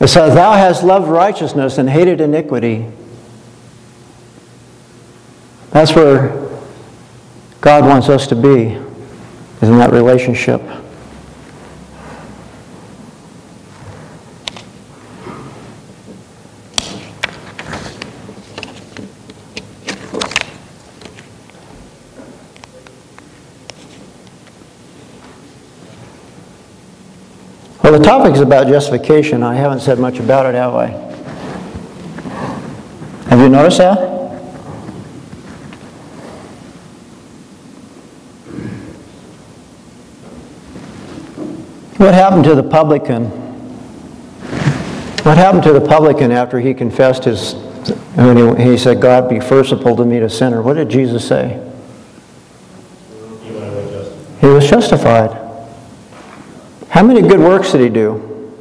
It 0.00 0.08
says, 0.08 0.34
Thou 0.34 0.54
hast 0.54 0.82
loved 0.82 1.06
righteousness 1.06 1.78
and 1.78 1.88
hated 1.88 2.20
iniquity. 2.20 2.90
That's 5.70 5.94
where 5.94 6.28
God 7.60 7.84
wants 7.84 8.08
us 8.08 8.26
to 8.28 8.34
be, 8.34 8.78
is 9.60 9.68
in 9.68 9.78
that 9.78 9.92
relationship. 9.92 10.62
Well, 27.82 27.96
the 27.96 28.04
topic 28.04 28.34
is 28.34 28.40
about 28.40 28.66
justification. 28.66 29.42
I 29.44 29.54
haven't 29.54 29.78
said 29.78 29.98
much 29.98 30.18
about 30.18 30.46
it, 30.46 30.56
have 30.56 30.74
I? 30.74 30.86
Have 33.28 33.38
you 33.40 33.48
noticed 33.48 33.78
that? 33.78 34.15
What 42.06 42.14
happened 42.14 42.44
to 42.44 42.54
the 42.54 42.62
publican? 42.62 43.24
What 45.24 45.36
happened 45.36 45.64
to 45.64 45.72
the 45.72 45.80
publican 45.80 46.30
after 46.30 46.60
he 46.60 46.72
confessed 46.72 47.24
his, 47.24 47.54
when 48.14 48.36
he, 48.36 48.62
he 48.62 48.78
said, 48.78 49.00
God 49.00 49.28
be 49.28 49.40
merciful 49.40 49.96
to 49.96 50.04
me, 50.04 50.18
a 50.18 50.30
sinner? 50.30 50.62
What 50.62 50.74
did 50.74 50.88
Jesus 50.88 51.26
say? 51.26 51.60
He 54.40 54.46
was 54.46 54.70
justified. 54.70 55.32
How 56.90 57.02
many 57.02 57.22
good 57.22 57.40
works 57.40 57.72
did 57.72 57.80
he 57.80 57.88
do? 57.88 58.54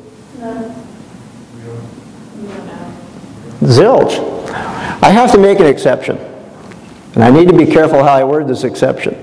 Zilch. 3.59 4.17
I 5.03 5.11
have 5.11 5.31
to 5.33 5.37
make 5.37 5.59
an 5.59 5.67
exception. 5.67 6.17
And 7.13 7.23
I 7.23 7.29
need 7.29 7.47
to 7.49 7.55
be 7.55 7.67
careful 7.67 8.03
how 8.03 8.15
I 8.15 8.23
word 8.23 8.47
this 8.47 8.63
exception. 8.63 9.13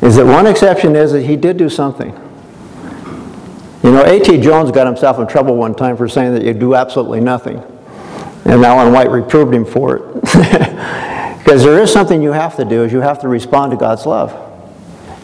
Is 0.00 0.14
that 0.14 0.26
one 0.26 0.46
exception 0.46 0.94
is 0.94 1.10
that 1.10 1.22
he 1.22 1.34
did 1.34 1.56
do 1.56 1.68
something. 1.68 2.16
You 3.82 3.90
know, 3.90 4.04
A.T. 4.04 4.40
Jones 4.40 4.70
got 4.70 4.86
himself 4.86 5.18
in 5.18 5.26
trouble 5.26 5.56
one 5.56 5.74
time 5.74 5.96
for 5.96 6.08
saying 6.08 6.34
that 6.34 6.44
you 6.44 6.54
do 6.54 6.74
absolutely 6.74 7.20
nothing. 7.20 7.58
And 8.44 8.64
Ellen 8.64 8.92
White 8.92 9.10
reproved 9.10 9.52
him 9.52 9.64
for 9.64 9.96
it. 9.96 10.14
because 10.22 11.64
there 11.64 11.82
is 11.82 11.92
something 11.92 12.22
you 12.22 12.32
have 12.32 12.56
to 12.56 12.64
do, 12.64 12.84
is 12.84 12.92
you 12.92 13.00
have 13.00 13.20
to 13.20 13.28
respond 13.28 13.72
to 13.72 13.76
God's 13.76 14.06
love. 14.06 14.30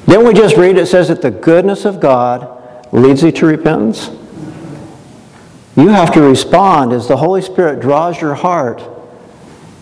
Didn't 0.06 0.26
we 0.26 0.34
just 0.34 0.56
read 0.56 0.76
it 0.76 0.86
says 0.86 1.08
that 1.08 1.22
the 1.22 1.30
goodness 1.30 1.84
of 1.84 2.00
God 2.00 2.92
leads 2.92 3.22
you 3.22 3.30
to 3.30 3.46
repentance? 3.46 4.10
You 5.76 5.88
have 5.88 6.12
to 6.14 6.20
respond 6.20 6.92
as 6.92 7.06
the 7.06 7.16
Holy 7.16 7.42
Spirit 7.42 7.80
draws 7.80 8.20
your 8.20 8.34
heart. 8.34 8.82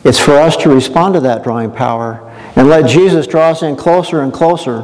It's 0.05 0.21
for 0.21 0.33
us 0.33 0.57
to 0.59 0.69
respond 0.69 1.15
to 1.15 1.21
that 1.21 1.43
drawing 1.43 1.71
power 1.71 2.31
and 2.55 2.69
let 2.69 2.89
Jesus 2.89 3.27
draw 3.27 3.51
us 3.51 3.63
in 3.63 3.77
closer 3.77 4.21
and 4.21 4.33
closer. 4.33 4.81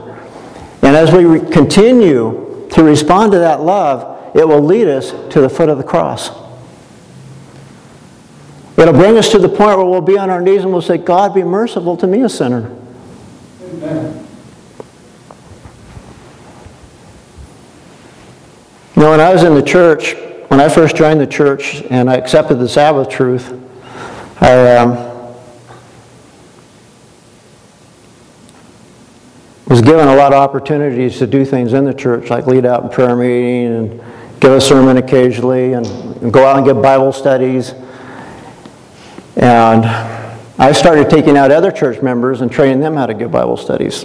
And 0.81 0.97
as 0.97 1.13
we 1.13 1.39
continue 1.51 2.52
to 2.73 2.83
respond 2.83 3.33
to 3.33 3.39
that 3.39 3.61
love, 3.61 4.35
it 4.35 4.47
will 4.47 4.63
lead 4.63 4.89
us 4.89 5.11
to 5.33 5.41
the 5.41 5.49
foot 5.49 5.69
of 5.69 5.79
the 5.79 5.85
cross. 5.85 6.31
It'll 8.77 8.95
bring 8.95 9.19
us 9.19 9.31
to 9.31 9.39
the 9.39 9.49
point 9.49 9.77
where 9.77 9.85
we'll 9.85 10.01
be 10.01 10.19
on 10.19 10.31
our 10.31 10.41
knees 10.41 10.63
and 10.63 10.73
we'll 10.73 10.81
say, 10.81 10.99
God, 10.99 11.35
be 11.35 11.43
merciful 11.43 11.97
to 11.99 12.07
me, 12.07 12.23
a 12.23 12.29
sinner. 12.29 12.75
Amen. 13.63 14.27
You 18.97 19.03
know, 19.03 19.11
when 19.11 19.21
I 19.21 19.33
was 19.33 19.43
in 19.43 19.55
the 19.55 19.63
church, 19.63 20.15
when 20.49 20.61
I 20.61 20.69
first 20.69 20.97
joined 20.97 21.21
the 21.21 21.27
church 21.27 21.83
and 21.91 22.09
I 22.09 22.17
accepted 22.17 22.59
the 22.59 22.69
Sabbath 22.69 23.09
truth, 23.09 23.53
I, 24.41 24.77
um, 24.77 25.12
was 29.67 29.81
given 29.81 30.09
a 30.09 30.15
lot 30.17 30.33
of 30.33 30.39
opportunities 30.39 31.19
to 31.19 31.27
do 31.27 31.45
things 31.45 31.73
in 31.73 31.85
the 31.85 31.95
church, 31.95 32.31
like 32.31 32.47
lead 32.47 32.67
out 32.67 32.83
in 32.83 32.89
prayer 32.89 33.15
meeting 33.17 33.67
and 33.67 34.41
give 34.41 34.53
a 34.53 34.61
sermon 34.61 34.97
occasionally 34.97 35.75
and, 35.75 35.87
and 35.87 36.33
go 36.33 36.45
out 36.45 36.57
and 36.57 36.67
give 36.67 36.83
Bible 36.83 37.13
studies. 37.13 37.73
And 39.37 39.85
I 40.59 40.73
started 40.73 41.09
taking 41.09 41.37
out 41.37 41.51
other 41.51 41.71
church 41.71 42.03
members 42.03 42.41
and 42.41 42.51
training 42.51 42.81
them 42.81 42.97
how 42.97 43.07
to 43.07 43.15
give 43.15 43.31
Bible 43.31 43.57
studies. 43.57 44.05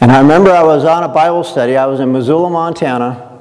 And 0.00 0.12
I 0.12 0.20
remember 0.20 0.50
I 0.50 0.62
was 0.62 0.84
on 0.84 1.04
a 1.04 1.08
Bible 1.08 1.44
study. 1.44 1.76
I 1.76 1.86
was 1.86 2.00
in 2.00 2.12
Missoula, 2.12 2.50
Montana, 2.50 3.40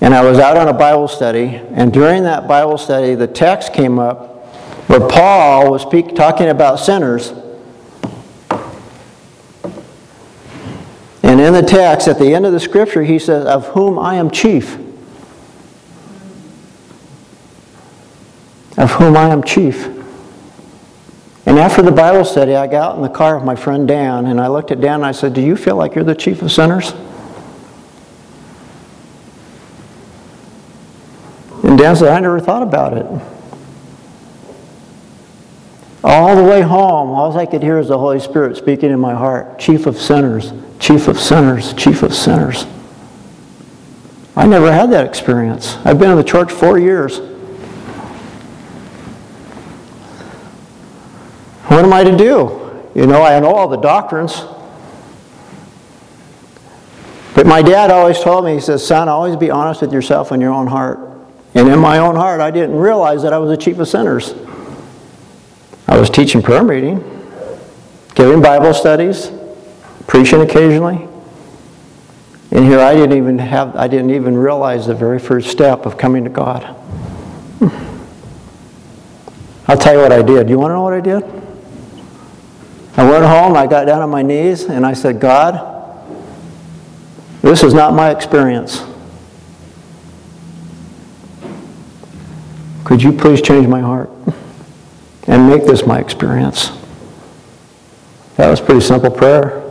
and 0.00 0.12
I 0.12 0.24
was 0.24 0.38
out 0.40 0.56
on 0.56 0.66
a 0.66 0.72
Bible 0.72 1.06
study. 1.06 1.46
And 1.46 1.92
during 1.92 2.24
that 2.24 2.48
Bible 2.48 2.76
study, 2.76 3.14
the 3.14 3.28
text 3.28 3.72
came 3.72 4.00
up 4.00 4.46
where 4.88 5.00
Paul 5.08 5.70
was 5.70 5.82
speak, 5.82 6.16
talking 6.16 6.48
about 6.48 6.80
sinners 6.80 7.32
in 11.44 11.52
the 11.52 11.62
text, 11.62 12.08
at 12.08 12.18
the 12.18 12.34
end 12.34 12.46
of 12.46 12.52
the 12.52 12.60
scripture, 12.60 13.02
he 13.02 13.18
says, 13.18 13.44
Of 13.44 13.66
whom 13.68 13.98
I 13.98 14.14
am 14.14 14.30
chief. 14.30 14.78
Of 18.78 18.90
whom 18.92 19.16
I 19.16 19.28
am 19.28 19.42
chief. 19.42 19.86
And 21.46 21.58
after 21.58 21.82
the 21.82 21.92
Bible 21.92 22.24
study, 22.24 22.54
I 22.54 22.66
got 22.66 22.92
out 22.92 22.96
in 22.96 23.02
the 23.02 23.10
car 23.10 23.36
with 23.36 23.44
my 23.44 23.54
friend 23.54 23.86
Dan, 23.86 24.26
and 24.26 24.40
I 24.40 24.48
looked 24.48 24.70
at 24.70 24.80
Dan 24.80 24.94
and 24.96 25.06
I 25.06 25.12
said, 25.12 25.34
Do 25.34 25.42
you 25.42 25.54
feel 25.56 25.76
like 25.76 25.94
you're 25.94 26.02
the 26.02 26.14
chief 26.14 26.40
of 26.40 26.50
sinners? 26.50 26.92
And 31.62 31.78
Dan 31.78 31.94
said, 31.94 32.08
I 32.08 32.20
never 32.20 32.40
thought 32.40 32.62
about 32.62 32.96
it. 32.96 33.06
All 36.02 36.36
the 36.36 36.42
way 36.42 36.62
home, 36.62 37.10
all 37.10 37.36
I 37.36 37.44
could 37.46 37.62
hear 37.62 37.78
is 37.78 37.88
the 37.88 37.98
Holy 37.98 38.20
Spirit 38.20 38.56
speaking 38.56 38.90
in 38.90 39.00
my 39.00 39.14
heart, 39.14 39.58
chief 39.58 39.86
of 39.86 39.98
sinners, 39.98 40.52
chief 40.84 41.08
of 41.08 41.18
sinners, 41.18 41.72
chief 41.72 42.02
of 42.02 42.12
sinners. 42.12 42.66
I 44.36 44.46
never 44.46 44.70
had 44.70 44.92
that 44.92 45.06
experience. 45.06 45.78
I've 45.82 45.98
been 45.98 46.10
in 46.10 46.18
the 46.18 46.22
church 46.22 46.52
four 46.52 46.78
years. 46.78 47.20
What 51.68 51.86
am 51.86 51.92
I 51.94 52.04
to 52.04 52.14
do? 52.14 52.84
You 52.94 53.06
know, 53.06 53.22
I 53.22 53.40
know 53.40 53.54
all 53.54 53.66
the 53.66 53.78
doctrines. 53.78 54.42
But 57.34 57.46
my 57.46 57.62
dad 57.62 57.90
always 57.90 58.20
told 58.20 58.44
me, 58.44 58.52
he 58.52 58.60
says, 58.60 58.86
son, 58.86 59.08
always 59.08 59.36
be 59.36 59.50
honest 59.50 59.80
with 59.80 59.90
yourself 59.90 60.32
in 60.32 60.40
your 60.42 60.52
own 60.52 60.66
heart. 60.66 60.98
And 61.54 61.66
in 61.66 61.78
my 61.78 61.96
own 61.96 62.14
heart, 62.14 62.42
I 62.42 62.50
didn't 62.50 62.76
realize 62.76 63.22
that 63.22 63.32
I 63.32 63.38
was 63.38 63.48
the 63.48 63.56
chief 63.56 63.78
of 63.78 63.88
sinners. 63.88 64.34
I 65.88 65.98
was 65.98 66.10
teaching 66.10 66.42
prayer 66.42 66.62
meeting, 66.62 67.02
giving 68.14 68.42
Bible 68.42 68.74
studies, 68.74 69.30
preaching 70.06 70.40
occasionally. 70.40 71.08
And 72.50 72.64
here 72.64 72.78
I 72.78 72.94
didn't 72.94 73.16
even 73.16 73.38
have 73.38 73.74
I 73.74 73.88
didn't 73.88 74.10
even 74.10 74.36
realize 74.36 74.86
the 74.86 74.94
very 74.94 75.18
first 75.18 75.50
step 75.50 75.86
of 75.86 75.98
coming 75.98 76.24
to 76.24 76.30
God. 76.30 76.62
I'll 79.66 79.78
tell 79.78 79.94
you 79.94 80.00
what 80.00 80.12
I 80.12 80.22
did. 80.22 80.48
You 80.48 80.58
want 80.58 80.70
to 80.70 80.74
know 80.74 80.82
what 80.82 80.92
I 80.92 81.00
did? 81.00 81.24
I 82.96 83.10
went 83.10 83.24
home, 83.24 83.56
I 83.56 83.66
got 83.66 83.86
down 83.86 84.02
on 84.02 84.10
my 84.10 84.22
knees, 84.22 84.64
and 84.64 84.86
I 84.86 84.92
said, 84.92 85.18
God, 85.18 85.72
this 87.42 87.64
is 87.64 87.74
not 87.74 87.92
my 87.92 88.10
experience. 88.10 88.84
Could 92.84 93.02
you 93.02 93.12
please 93.12 93.42
change 93.42 93.66
my 93.66 93.80
heart 93.80 94.10
and 95.26 95.48
make 95.48 95.66
this 95.66 95.86
my 95.86 95.98
experience? 95.98 96.70
That 98.36 98.48
was 98.48 98.60
pretty 98.60 98.80
simple 98.80 99.10
prayer. 99.10 99.63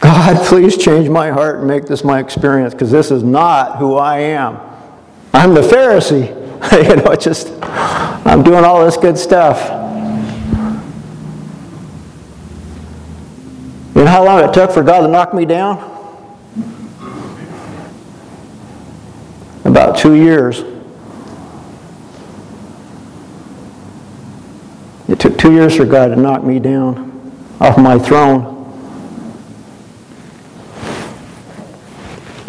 God, 0.00 0.46
please 0.48 0.76
change 0.76 1.08
my 1.08 1.30
heart 1.30 1.58
and 1.58 1.66
make 1.66 1.86
this 1.86 2.04
my 2.04 2.18
experience 2.18 2.74
because 2.74 2.90
this 2.90 3.10
is 3.10 3.22
not 3.22 3.78
who 3.78 3.96
I 3.96 4.18
am. 4.18 4.58
I'm 5.32 5.54
the 5.54 5.62
Pharisee. 5.62 6.36
you 6.72 6.96
know, 6.96 7.14
just, 7.14 7.52
I'm 7.62 8.42
doing 8.42 8.64
all 8.64 8.84
this 8.84 8.96
good 8.96 9.16
stuff. 9.16 9.76
You 13.94 14.04
know 14.04 14.10
how 14.10 14.24
long 14.24 14.48
it 14.48 14.52
took 14.52 14.70
for 14.70 14.82
God 14.82 15.00
to 15.00 15.08
knock 15.08 15.34
me 15.34 15.44
down? 15.44 15.96
about 19.78 19.96
two 19.96 20.14
years. 20.14 20.64
It 25.08 25.20
took 25.20 25.38
two 25.38 25.52
years 25.52 25.76
for 25.76 25.84
God 25.84 26.08
to 26.08 26.16
knock 26.16 26.42
me 26.42 26.58
down 26.58 27.32
off 27.60 27.78
my 27.78 27.98
throne. 27.98 28.57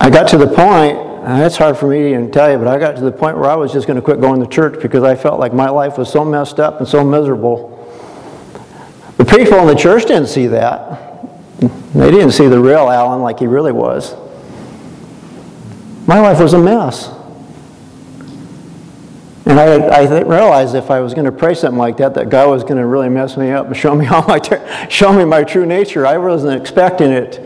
I 0.02 0.10
got 0.10 0.30
to 0.30 0.38
the 0.38 0.48
point, 0.48 0.98
and 0.98 1.44
it's 1.44 1.58
hard 1.58 1.78
for 1.78 1.90
me 1.90 2.00
to 2.00 2.10
even 2.12 2.32
tell 2.32 2.50
you, 2.50 2.58
but 2.58 2.68
I 2.68 2.80
got 2.80 2.96
to 2.96 3.02
the 3.02 3.12
point 3.12 3.38
where 3.38 3.50
I 3.50 3.56
was 3.56 3.74
just 3.74 3.86
going 3.86 3.98
to 3.98 4.02
quit 4.02 4.22
going 4.22 4.40
to 4.40 4.48
church 4.48 4.82
because 4.82 5.04
I 5.04 5.14
felt 5.14 5.42
like 5.42 5.54
my 5.54 5.70
life 5.70 5.98
was 5.98 6.10
so 6.10 6.24
messed 6.24 6.58
up 6.58 6.80
and 6.80 6.88
so 6.88 7.04
miserable. 7.04 7.76
The 9.18 9.26
people 9.26 9.60
in 9.60 9.68
the 9.68 9.76
church 9.76 10.04
didn't 10.04 10.28
see 10.28 10.48
that. 10.48 11.26
They 11.60 12.12
didn't 12.12 12.32
see 12.32 12.48
the 12.48 12.62
real 12.62 12.90
Allen 12.90 13.22
like 13.22 13.40
he 13.40 13.48
really 13.48 13.74
was. 13.74 14.16
My 16.08 16.22
life 16.22 16.40
was 16.40 16.54
a 16.54 16.60
mess. 16.60 17.10
And 19.46 19.60
I, 19.60 20.04
I 20.04 20.22
realized 20.22 20.76
if 20.76 20.90
I 20.90 21.02
was 21.02 21.14
going 21.14 21.26
to 21.26 21.32
pray 21.34 21.56
something 21.56 21.78
like 21.78 21.98
that, 21.98 22.14
that 22.14 22.30
God 22.30 22.50
was 22.50 22.64
going 22.64 22.78
to 22.78 22.86
really 22.86 23.10
mess 23.10 23.36
me 23.36 23.52
up 23.52 23.68
and 23.68 23.76
show 23.76 23.94
me 23.96 24.08
all 24.12 24.26
my 24.28 24.40
show 24.88 25.12
me 25.12 25.26
my 25.26 25.44
true 25.44 25.66
nature. 25.66 26.08
I 26.08 26.18
wasn't 26.18 26.62
expecting 26.62 27.12
it 27.12 27.46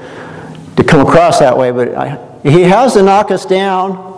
to 0.76 0.84
come 0.84 1.02
across 1.02 1.40
that 1.40 1.58
way, 1.58 1.72
but 1.72 1.96
I, 1.96 2.33
He 2.44 2.64
has 2.64 2.94
to 2.94 3.02
knock 3.02 3.32
us 3.32 3.46
down. 3.46 4.12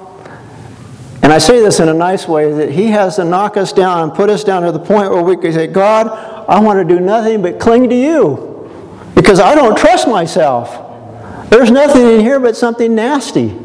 And 1.21 1.31
I 1.31 1.37
say 1.37 1.59
this 1.59 1.79
in 1.79 1.89
a 1.89 1.93
nice 1.93 2.27
way 2.27 2.51
that 2.53 2.71
He 2.71 2.87
has 2.87 3.15
to 3.17 3.23
knock 3.23 3.55
us 3.55 3.71
down 3.71 4.03
and 4.03 4.13
put 4.13 4.29
us 4.29 4.43
down 4.43 4.63
to 4.63 4.71
the 4.71 4.79
point 4.79 5.11
where 5.11 5.21
we 5.21 5.37
can 5.37 5.53
say, 5.53 5.67
God, 5.67 6.07
I 6.49 6.59
want 6.59 6.79
to 6.79 6.95
do 6.95 6.99
nothing 6.99 7.41
but 7.41 7.59
cling 7.59 7.89
to 7.89 7.95
you 7.95 8.69
because 9.15 9.39
I 9.39 9.55
don't 9.55 9.77
trust 9.77 10.07
myself. 10.07 11.49
There's 11.49 11.71
nothing 11.71 12.01
in 12.07 12.19
here 12.19 12.39
but 12.39 12.55
something 12.55 12.93
nasty. 12.95 13.59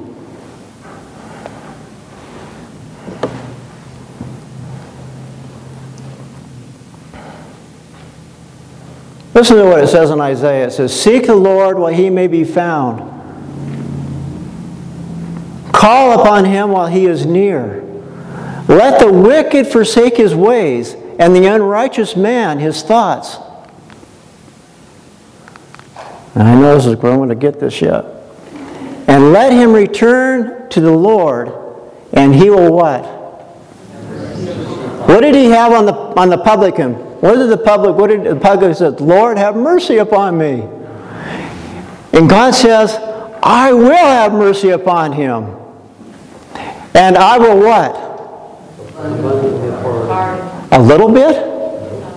Listen 9.32 9.56
to 9.56 9.64
what 9.64 9.82
it 9.82 9.86
says 9.88 10.10
in 10.10 10.20
Isaiah. 10.20 10.66
It 10.66 10.72
says, 10.72 10.98
Seek 10.98 11.26
the 11.26 11.34
Lord 11.34 11.78
while 11.78 11.92
he 11.92 12.10
may 12.10 12.26
be 12.26 12.44
found. 12.44 13.19
Call 15.80 16.20
upon 16.20 16.44
him 16.44 16.72
while 16.72 16.88
he 16.88 17.06
is 17.06 17.24
near. 17.24 17.82
Let 18.68 19.00
the 19.00 19.10
wicked 19.10 19.66
forsake 19.66 20.14
his 20.14 20.34
ways, 20.34 20.92
and 21.18 21.34
the 21.34 21.46
unrighteous 21.46 22.16
man 22.16 22.58
his 22.58 22.82
thoughts. 22.82 23.38
And 26.34 26.42
I 26.42 26.54
know 26.54 26.74
this 26.74 26.84
is 26.84 26.96
where 26.96 27.12
I'm 27.12 27.18
going 27.18 27.30
to 27.30 27.34
get 27.34 27.58
this 27.58 27.80
yet. 27.80 28.04
And 29.08 29.32
let 29.32 29.54
him 29.54 29.72
return 29.72 30.68
to 30.68 30.80
the 30.82 30.92
Lord, 30.92 31.50
and 32.12 32.34
he 32.34 32.50
will 32.50 32.74
what? 32.74 33.06
What 35.08 35.22
did 35.22 35.34
he 35.34 35.46
have 35.46 35.72
on 35.72 35.86
the, 35.86 35.94
on 35.94 36.28
the 36.28 36.36
publican? 36.36 36.92
What 37.22 37.36
did 37.36 37.48
the 37.48 37.56
public, 37.56 37.96
what 37.96 38.08
did 38.08 38.24
the 38.24 38.36
public 38.36 38.76
say? 38.76 38.88
Lord, 39.02 39.38
have 39.38 39.56
mercy 39.56 39.96
upon 39.96 40.36
me. 40.36 40.60
And 42.12 42.28
God 42.28 42.54
says, 42.54 42.96
I 43.42 43.72
will 43.72 43.92
have 43.92 44.34
mercy 44.34 44.68
upon 44.68 45.12
him. 45.12 45.56
And 46.94 47.16
I 47.16 47.38
will 47.38 47.58
what? 47.58 48.10
A 50.72 50.80
little 50.80 51.10
bit? 51.10 51.36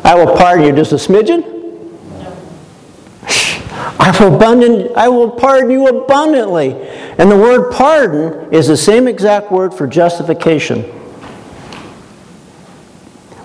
I 0.05 0.15
will 0.15 0.35
pardon 0.35 0.65
you 0.65 0.73
just 0.73 0.91
a 0.91 0.95
smidgen? 0.95 1.51
I 3.99 4.15
will, 4.19 4.35
abundant, 4.35 4.91
I 4.97 5.07
will 5.07 5.31
pardon 5.31 5.71
you 5.71 5.87
abundantly. 5.87 6.73
And 7.17 7.31
the 7.31 7.37
word 7.37 7.71
pardon 7.71 8.53
is 8.53 8.67
the 8.67 8.75
same 8.75 9.07
exact 9.07 9.51
word 9.51 9.73
for 9.73 9.87
justification. 9.87 10.81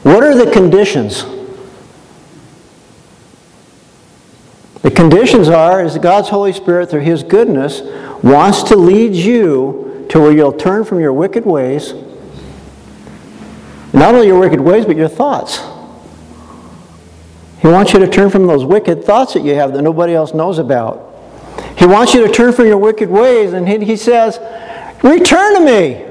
What 0.03 0.25
are 0.25 0.35
the 0.35 0.51
conditions? 0.51 1.25
The 4.83 4.91
conditions 4.91 5.49
are 5.49 5.85
is 5.85 5.99
God's 5.99 6.29
Holy 6.29 6.53
Spirit, 6.53 6.91
through 6.91 7.03
His 7.03 7.23
goodness, 7.23 7.83
wants 8.23 8.63
to 8.65 8.77
lead 8.77 9.15
you 9.15 9.88
to 10.11 10.21
where 10.21 10.33
you'll 10.33 10.53
turn 10.53 10.85
from 10.85 11.01
your 11.01 11.13
wicked 11.13 11.45
ways. 11.45 11.93
Not 13.93 14.15
only 14.15 14.27
your 14.27 14.39
wicked 14.39 14.61
ways, 14.61 14.85
but 14.85 14.97
your 14.97 15.09
thoughts. 15.09 15.59
He 17.61 17.69
wants 17.69 17.93
you 17.93 17.99
to 17.99 18.09
turn 18.09 18.31
from 18.31 18.47
those 18.47 18.65
wicked 18.65 19.05
thoughts 19.05 19.35
that 19.35 19.43
you 19.43 19.55
have 19.55 19.73
that 19.73 19.83
nobody 19.83 20.15
else 20.15 20.33
knows 20.33 20.59
about. 20.59 21.05
He 21.77 21.87
wants 21.87 22.15
you 22.15 22.27
to 22.27 22.33
turn 22.33 22.53
from 22.53 22.67
your 22.67 22.79
wicked 22.79 23.09
ways, 23.09 23.53
and 23.53 23.67
He 23.67 23.97
says, 23.97 24.39
Return 25.03 25.55
to 25.55 25.61
me. 25.61 26.05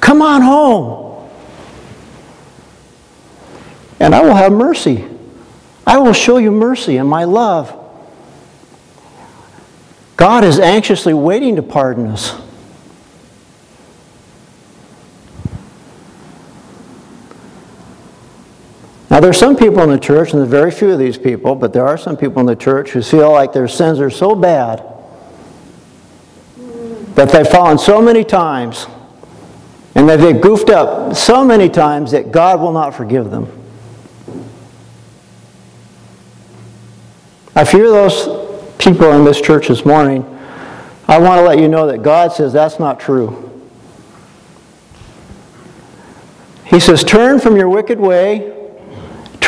Come 0.00 0.22
on 0.22 0.42
home. 0.42 1.28
And 4.00 4.14
I 4.14 4.22
will 4.22 4.34
have 4.34 4.52
mercy. 4.52 5.04
I 5.86 5.98
will 5.98 6.12
show 6.12 6.38
you 6.38 6.50
mercy 6.50 6.98
and 6.98 7.08
my 7.08 7.24
love. 7.24 7.74
God 10.16 10.44
is 10.44 10.58
anxiously 10.58 11.14
waiting 11.14 11.56
to 11.56 11.62
pardon 11.62 12.06
us. 12.08 12.38
Now, 19.18 19.22
there 19.22 19.30
are 19.30 19.34
some 19.34 19.56
people 19.56 19.82
in 19.82 19.90
the 19.90 19.98
church, 19.98 20.30
and 20.30 20.38
there's 20.38 20.48
very 20.48 20.70
few 20.70 20.92
of 20.92 20.98
these 21.00 21.18
people, 21.18 21.56
but 21.56 21.72
there 21.72 21.84
are 21.84 21.98
some 21.98 22.16
people 22.16 22.38
in 22.38 22.46
the 22.46 22.54
church 22.54 22.90
who 22.90 23.02
feel 23.02 23.32
like 23.32 23.52
their 23.52 23.66
sins 23.66 23.98
are 23.98 24.10
so 24.10 24.36
bad 24.36 24.80
that 27.16 27.28
they've 27.28 27.48
fallen 27.48 27.78
so 27.78 28.00
many 28.00 28.22
times 28.22 28.86
and 29.96 30.08
that 30.08 30.20
they've 30.20 30.40
goofed 30.40 30.70
up 30.70 31.16
so 31.16 31.44
many 31.44 31.68
times 31.68 32.12
that 32.12 32.30
God 32.30 32.60
will 32.60 32.70
not 32.70 32.94
forgive 32.94 33.32
them. 33.32 33.48
If 37.56 37.72
you're 37.72 37.90
those 37.90 38.28
people 38.78 39.10
in 39.14 39.24
this 39.24 39.40
church 39.40 39.66
this 39.66 39.84
morning, 39.84 40.22
I 41.08 41.18
want 41.18 41.40
to 41.40 41.42
let 41.42 41.58
you 41.58 41.66
know 41.66 41.88
that 41.88 42.04
God 42.04 42.32
says 42.32 42.52
that's 42.52 42.78
not 42.78 43.00
true. 43.00 43.50
He 46.66 46.78
says, 46.78 47.02
Turn 47.02 47.40
from 47.40 47.56
your 47.56 47.68
wicked 47.68 47.98
way, 47.98 48.54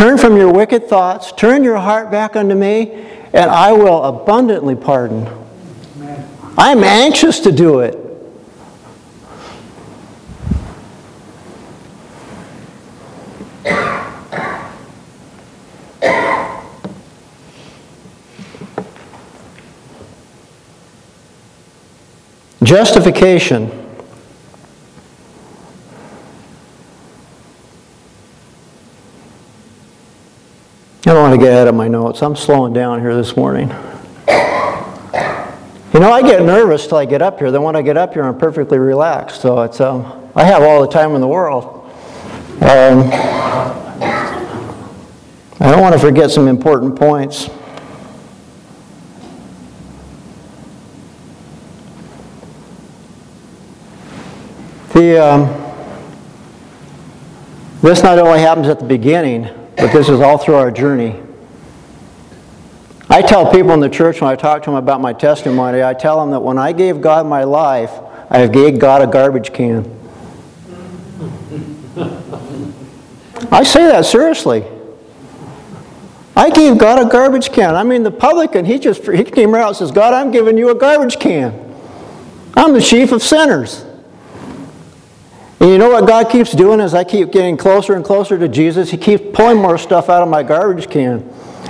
turn 0.01 0.17
from 0.17 0.35
your 0.35 0.51
wicked 0.51 0.89
thoughts, 0.89 1.31
turn 1.33 1.63
your 1.63 1.77
heart 1.77 2.11
back 2.11 2.35
unto 2.35 2.55
me, 2.55 2.91
and 3.35 3.51
I 3.51 3.73
will 3.73 4.03
abundantly 4.03 4.75
pardon. 4.75 5.29
I'm 6.57 6.83
anxious 6.83 7.41
to 7.41 7.53
do 7.53 7.81
it. 7.81 7.99
Justification. 22.63 23.80
I 31.11 31.13
don't 31.13 31.23
want 31.23 31.35
to 31.35 31.45
get 31.45 31.53
ahead 31.53 31.67
of 31.67 31.75
my 31.75 31.89
notes. 31.89 32.23
I'm 32.23 32.37
slowing 32.37 32.73
down 32.73 33.01
here 33.01 33.17
this 33.17 33.37
morning. 33.37 33.69
You 35.93 35.99
know, 35.99 36.13
I 36.13 36.23
get 36.23 36.41
nervous 36.45 36.87
till 36.87 36.99
I 36.99 37.05
get 37.05 37.21
up 37.21 37.41
here. 37.41 37.51
Then 37.51 37.65
when 37.65 37.75
I 37.75 37.83
get 37.83 37.97
up 37.97 38.13
here, 38.13 38.23
I'm 38.23 38.39
perfectly 38.39 38.79
relaxed. 38.79 39.41
So 39.41 39.61
it's 39.63 39.81
um, 39.81 40.31
I 40.37 40.45
have 40.45 40.63
all 40.63 40.81
the 40.81 40.87
time 40.87 41.17
in 41.17 41.21
the 41.21 41.27
world. 41.27 41.65
Um, 42.61 43.11
I 45.59 45.69
don't 45.73 45.81
want 45.81 45.95
to 45.95 45.99
forget 45.99 46.31
some 46.31 46.47
important 46.47 46.95
points. 46.95 47.47
The, 54.93 55.19
um, 55.19 55.49
this 57.83 58.05
not 58.05 58.17
only 58.21 58.39
happens 58.39 58.69
at 58.69 58.79
the 58.79 58.87
beginning, 58.87 59.60
but 59.81 59.93
this 59.93 60.09
is 60.09 60.21
all 60.21 60.37
through 60.37 60.57
our 60.57 60.71
journey. 60.71 61.21
I 63.09 63.23
tell 63.23 63.51
people 63.51 63.73
in 63.73 63.81
the 63.81 63.89
church 63.89 64.21
when 64.21 64.31
I 64.31 64.37
talk 64.37 64.63
to 64.63 64.71
them 64.71 64.77
about 64.77 65.01
my 65.01 65.13
testimony, 65.13 65.83
I 65.83 65.95
tell 65.95 66.21
them 66.21 66.31
that 66.31 66.41
when 66.41 66.59
I 66.59 66.73
gave 66.73 67.01
God 67.01 67.27
my 67.27 67.45
life, 67.45 67.91
I 68.31 68.47
gave 68.47 68.79
God 68.79 69.03
a 69.03 69.07
garbage 69.07 69.53
can. 69.53 69.85
I 73.51 73.65
say 73.65 73.87
that 73.87 74.05
seriously. 74.07 74.65
I 76.37 76.51
gave 76.51 76.79
God 76.79 77.05
a 77.05 77.11
garbage 77.11 77.51
can. 77.51 77.75
I 77.75 77.83
mean, 77.83 78.03
the 78.03 78.11
publican, 78.11 78.65
he 78.65 78.79
just 78.79 79.05
he 79.05 79.25
came 79.25 79.55
around 79.55 79.69
and 79.69 79.77
says, 79.77 79.91
God, 79.91 80.15
I'm 80.15 80.31
giving 80.31 80.57
you 80.57 80.71
a 80.71 80.75
garbage 80.75 81.19
can. 81.19 81.53
I'm 82.55 82.73
the 82.73 82.81
chief 82.81 83.13
of 83.13 83.23
sinners. 83.23 83.85
And 85.61 85.69
you 85.69 85.77
know 85.77 85.91
what 85.91 86.07
God 86.07 86.31
keeps 86.31 86.53
doing 86.53 86.81
as 86.81 86.95
I 86.95 87.05
keep 87.05 87.31
getting 87.31 87.59
closer 87.59 87.95
and 87.95 88.03
closer 88.03 88.39
to 88.39 88.49
Jesus? 88.49 88.91
He 88.91 88.97
keeps 88.97 89.23
pulling 89.35 89.59
more 89.59 89.77
stuff 89.77 90.09
out 90.09 90.23
of 90.23 90.29
my 90.29 90.43
garbage 90.43 90.89
can. 90.89 91.29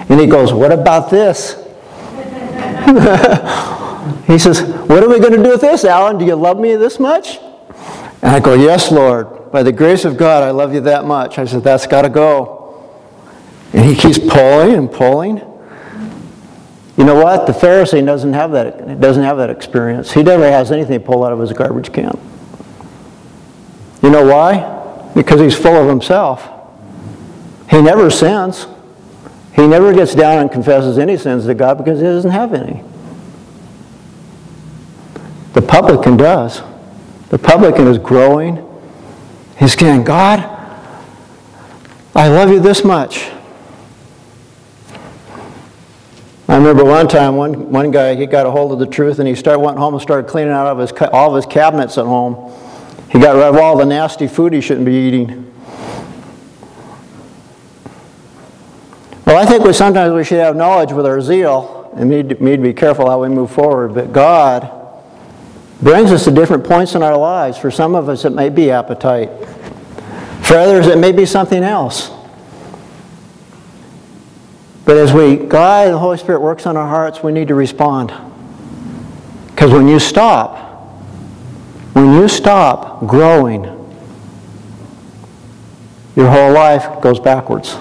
And 0.09 0.21
he 0.21 0.27
goes, 0.27 0.53
What 0.53 0.71
about 0.71 1.11
this? 1.11 1.55
he 4.27 4.39
says, 4.39 4.63
What 4.89 5.03
are 5.03 5.09
we 5.09 5.19
going 5.19 5.33
to 5.33 5.43
do 5.43 5.51
with 5.51 5.61
this, 5.61 5.85
Allen? 5.85 6.19
Do 6.19 6.25
you 6.25 6.37
love 6.37 6.59
me 6.59 6.77
this 6.77 7.01
much? 7.01 7.39
And 8.23 8.37
I 8.37 8.39
go, 8.39 8.55
Yes, 8.55 8.93
Lord. 8.93 9.51
By 9.51 9.65
the 9.65 9.73
grace 9.73 10.05
of 10.05 10.17
God, 10.17 10.45
I 10.45 10.53
love 10.53 10.73
you 10.73 10.81
that 10.83 11.05
much. 11.05 11.39
I 11.39 11.45
said, 11.45 11.65
That's 11.65 11.89
got 11.89 12.03
to 12.03 12.09
go. 12.09 12.89
And 13.73 13.85
he 13.85 13.97
keeps 13.97 14.21
pulling 14.21 14.77
and 14.77 14.91
pulling. 14.91 15.39
You 16.97 17.05
know 17.05 17.17
what? 17.17 17.47
The 17.47 17.53
Pharisee 17.53 18.07
doesn't 18.07 18.35
have 18.35 18.53
that, 18.53 19.01
doesn't 19.01 19.25
have 19.25 19.39
that 19.39 19.51
experience. 19.51 20.13
He 20.13 20.23
never 20.23 20.49
has 20.49 20.71
anything 20.71 21.01
pulled 21.01 21.25
out 21.25 21.33
of 21.33 21.41
his 21.41 21.53
garbage 21.53 21.93
can. 21.93 22.17
You 24.03 24.11
know 24.11 24.25
why? 24.27 25.13
Because 25.15 25.41
he's 25.41 25.57
full 25.57 25.75
of 25.75 25.89
himself. 25.89 26.49
He 27.69 27.81
never 27.81 28.11
sins. 28.11 28.67
He 29.55 29.67
never 29.67 29.93
gets 29.93 30.15
down 30.15 30.39
and 30.39 30.51
confesses 30.51 30.99
any 30.99 31.17
sins 31.17 31.47
to 31.47 31.55
God 31.55 31.79
because 31.79 32.01
he 32.01 32.07
doesn't 32.07 32.31
have 32.31 32.55
any. 32.55 32.83
The 35.53 35.63
publican 35.63 36.17
does. 36.17 36.63
The 37.29 37.39
publican 37.39 37.87
is 37.89 37.99
growing. 37.99 38.67
He's 39.59 39.75
saying, 39.75 40.05
God, 40.05 40.41
I 42.15 42.29
love 42.29 42.51
you 42.51 42.61
this 42.61 42.85
much. 42.85 43.31
I 46.49 46.57
remember 46.57 46.85
one 46.85 47.07
time, 47.07 47.37
one, 47.37 47.71
one 47.71 47.93
guy, 47.93 48.17
he 48.17 48.27
got 48.27 48.47
a 48.47 48.51
hold 48.51 48.73
of 48.73 48.81
the 48.81 48.87
truth 48.87 49.21
and 49.21 49.29
he 49.29 49.37
started, 49.37 49.61
went 49.61 49.79
home 49.79 49.95
and 49.95 50.03
started 50.03 50.29
cleaning 50.29 50.53
out 50.53 50.67
of 50.67 50.79
his, 50.79 50.91
all 51.13 51.31
of 51.31 51.37
his 51.37 51.47
cabinets 51.47 51.97
at 51.97 52.07
home. 52.07 52.53
He 53.11 53.19
got 53.19 53.35
rid 53.35 53.43
of 53.43 53.57
all 53.57 53.77
the 53.77 53.85
nasty 53.85 54.29
food 54.29 54.53
he 54.53 54.61
shouldn't 54.61 54.87
be 54.87 54.95
eating. 54.95 55.53
Well, 59.27 59.37
I 59.37 59.47
think 59.47 59.65
we 59.65 59.73
sometimes 59.73 60.15
we 60.15 60.23
should 60.23 60.39
have 60.39 60.55
knowledge 60.55 60.93
with 60.93 61.07
our 61.07 61.21
zeal 61.21 61.93
and 61.97 62.09
need 62.09 62.29
to, 62.29 62.45
need 62.45 62.57
to 62.59 62.63
be 62.63 62.73
careful 62.73 63.11
how 63.11 63.21
we 63.21 63.29
move 63.29 63.51
forward. 63.51 63.95
But 63.95 64.13
God 64.13 64.71
brings 65.83 66.13
us 66.13 66.25
to 66.25 66.31
different 66.31 66.65
points 66.65 66.95
in 66.95 67.03
our 67.03 67.17
lives. 67.17 67.59
For 67.59 67.71
some 67.71 67.97
of 67.97 68.09
us, 68.09 68.25
it 68.25 68.31
may 68.31 68.49
be 68.49 68.71
appetite. 68.71 69.31
For 70.43 70.57
others, 70.57 70.87
it 70.87 70.99
may 70.99 71.11
be 71.11 71.27
something 71.27 71.65
else. 71.65 72.11
But 74.85 74.97
as 74.97 75.13
we, 75.13 75.37
God 75.37 75.89
the 75.89 75.99
Holy 75.99 76.19
Spirit 76.19 76.41
works 76.41 76.67
on 76.67 76.77
our 76.77 76.89
hearts, 76.89 77.23
we 77.23 77.33
need 77.33 77.49
to 77.49 77.55
respond. 77.57 78.13
Because 79.49 79.73
when 79.73 79.89
you 79.89 79.99
stop, 79.99 80.70
when 82.01 82.15
you 82.15 82.29
stop 82.29 83.07
growing, 83.07 83.65
your 86.17 86.31
whole 86.31 86.51
life 86.51 86.99
goes 87.03 87.21
backwards. 87.21 87.77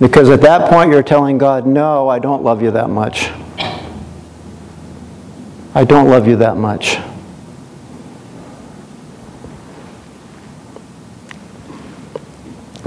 Because 0.00 0.28
at 0.28 0.40
that 0.40 0.68
point, 0.68 0.90
you're 0.90 1.04
telling 1.04 1.38
God, 1.38 1.68
No, 1.68 2.08
I 2.08 2.18
don't 2.18 2.42
love 2.42 2.60
you 2.60 2.72
that 2.72 2.90
much. 2.90 3.30
I 5.74 5.84
don't 5.84 6.08
love 6.08 6.26
you 6.26 6.34
that 6.36 6.56
much. 6.56 6.98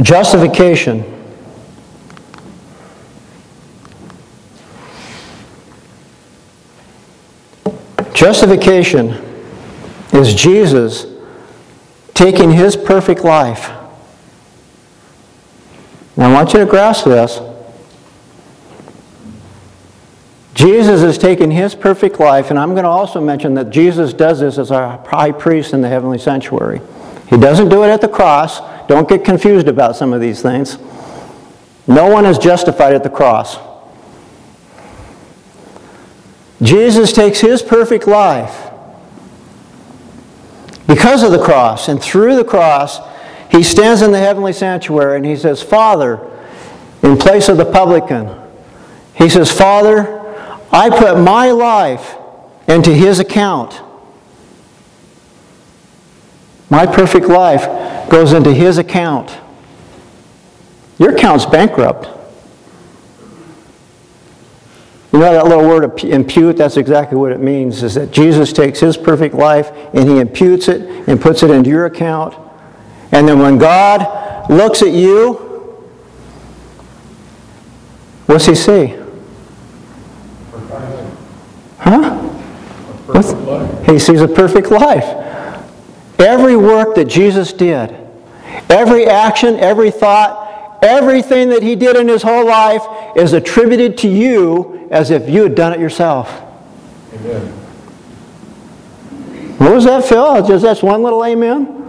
Justification. 0.02 1.13
Justification 8.13 9.25
is 10.13 10.34
Jesus 10.34 11.06
taking 12.13 12.52
his 12.52 12.76
perfect 12.76 13.24
life. 13.24 13.70
Now, 16.18 16.30
I 16.30 16.34
want 16.34 16.54
you 16.54 16.60
to 16.60 16.65
grasp 16.65 17.06
this. 17.06 17.39
Jesus 20.54 21.02
is 21.02 21.18
taking 21.18 21.52
his 21.52 21.76
perfect 21.76 22.20
life, 22.20 22.50
and 22.50 22.58
I'm 22.58 22.72
going 22.72 22.86
to 22.86 22.89
also 22.89 23.20
mention 23.20 23.54
that 23.56 23.70
Jesus 23.70 24.13
does 24.13 24.39
this 24.39 24.58
as 24.58 24.72
our 24.72 24.98
high 25.06 25.34
priest 25.34 25.74
in 25.74 25.82
the 25.82 25.89
heavenly 25.89 26.18
sanctuary. 26.18 26.80
He 27.30 27.38
doesn't 27.38 27.68
do 27.68 27.84
it 27.84 27.89
at 27.89 28.00
the 28.00 28.08
cross. 28.08 28.62
Don't 28.88 29.10
get 29.10 29.26
confused 29.26 29.68
about 29.68 29.98
some 29.98 30.13
of 30.13 30.22
these 30.22 30.41
things. 30.41 30.78
No 31.88 32.10
one 32.10 32.26
is 32.26 32.38
justified 32.38 32.94
at 32.94 33.04
the 33.04 33.10
cross. 33.10 33.58
Jesus 36.62 37.12
takes 37.12 37.41
his 37.41 37.62
perfect 37.62 38.08
life 38.08 38.64
because 40.88 41.24
of 41.24 41.32
the 41.32 41.43
cross. 41.43 41.88
And 41.88 42.02
through 42.02 42.36
the 42.36 42.43
cross, 42.43 43.00
he 43.52 43.63
stands 43.63 44.02
in 44.02 44.12
the 44.12 44.19
heavenly 44.19 44.54
sanctuary 44.54 45.17
and 45.17 45.26
he 45.26 45.36
says, 45.36 45.62
Father, 45.62 46.19
in 47.04 47.17
place 47.17 47.50
of 47.50 47.58
the 47.58 47.65
publican, 47.65 48.30
he 49.13 49.30
says, 49.30 49.52
Father, 49.52 50.21
I 50.71 50.89
put 50.89 51.19
my 51.19 51.52
life 51.52 52.15
into 52.67 52.91
his 52.93 53.19
account. 53.19 53.82
My 56.69 56.86
perfect 56.86 57.28
life 57.28 58.10
goes 58.10 58.34
into 58.34 58.54
his 58.54 58.78
account. 58.78 59.38
Your 60.98 61.15
account's 61.15 61.45
bankrupt. 61.45 62.14
You 65.15 65.21
know 65.21 65.32
that 65.32 65.45
little 65.45 65.65
word 65.65 66.04
impute? 66.04 66.58
That's 66.58 66.75
exactly 66.75 67.17
what 67.17 67.32
it 67.32 67.39
means, 67.39 67.84
is 67.84 67.95
that 67.95 68.12
Jesus 68.12 68.51
takes 68.51 68.82
his 68.82 68.97
perfect 68.97 69.34
life 69.34 69.71
and 69.93 70.10
he 70.10 70.19
imputes 70.19 70.67
it 70.67 70.82
and 71.08 71.21
puts 71.21 71.41
it 71.41 71.49
into 71.51 71.69
your 71.69 71.86
account. 71.86 72.36
And 73.13 73.25
then 73.25 73.39
when 73.39 73.58
God 73.58 74.49
looks 74.49 74.82
at 74.82 74.91
you, 74.91 75.36
what's 78.25 78.45
he 78.45 78.56
see? 78.56 78.97
Huh? 81.78 82.17
What's, 83.06 83.89
he 83.89 83.97
sees 83.97 84.19
a 84.19 84.28
perfect 84.28 84.69
life. 84.69 85.06
Every 86.19 86.58
work 86.58 86.93
that 86.95 87.06
Jesus 87.06 87.54
did, 87.54 87.95
every 88.69 89.06
action, 89.06 89.56
every 89.62 89.91
thought, 89.91 90.45
Everything 90.82 91.50
that 91.50 91.64
he 91.64 91.76
did 91.76 91.96
in 91.96 92.08
his 92.08 92.22
whole 92.22 92.46
life 92.46 92.84
is 93.16 93.34
attributed 93.34 93.98
to 94.00 94.08
you 94.08 94.88
as 94.92 95.12
if 95.12 95.30
you 95.30 95.44
had 95.44 95.56
done 95.56 95.74
it 95.74 95.80
yourself. 95.80 96.42
Amen. 97.14 97.48
What 99.58 99.74
was 99.74 99.86
that, 99.86 100.06
Phil? 100.06 100.46
Just 100.46 100.64
that's 100.64 100.84
one 100.84 101.02
little 101.02 101.26
amen? 101.26 101.82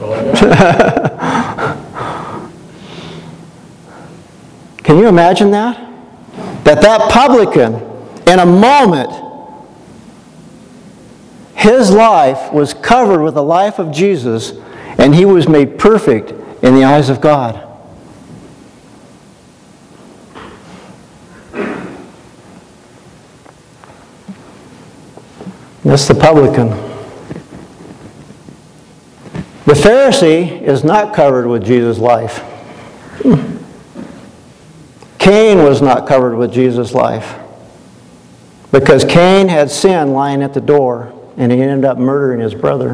Can 4.82 4.98
you 4.98 5.06
imagine 5.06 5.50
that? 5.52 5.76
That 6.64 6.80
that 6.80 7.12
publican, 7.12 7.74
in 8.26 8.38
a 8.38 8.46
moment, 8.46 9.10
his 11.54 11.90
life 11.90 12.52
was 12.52 12.74
covered 12.74 13.22
with 13.22 13.34
the 13.34 13.42
life 13.42 13.78
of 13.78 13.92
Jesus, 13.92 14.54
and 14.98 15.14
he 15.14 15.26
was 15.26 15.46
made 15.46 15.78
perfect 15.78 16.32
in 16.64 16.74
the 16.74 16.84
eyes 16.84 17.08
of 17.08 17.20
God. 17.20 17.69
That's 25.90 26.06
the 26.06 26.14
publican. 26.14 26.68
The 29.64 29.72
Pharisee 29.72 30.62
is 30.62 30.84
not 30.84 31.12
covered 31.12 31.48
with 31.48 31.64
Jesus' 31.64 31.98
life. 31.98 32.44
Cain 35.18 35.64
was 35.64 35.82
not 35.82 36.06
covered 36.06 36.36
with 36.36 36.52
Jesus' 36.52 36.94
life 36.94 37.36
because 38.70 39.04
Cain 39.04 39.48
had 39.48 39.68
sin 39.68 40.12
lying 40.12 40.44
at 40.44 40.54
the 40.54 40.60
door 40.60 41.12
and 41.36 41.50
he 41.50 41.60
ended 41.60 41.84
up 41.84 41.98
murdering 41.98 42.38
his 42.38 42.54
brother. 42.54 42.92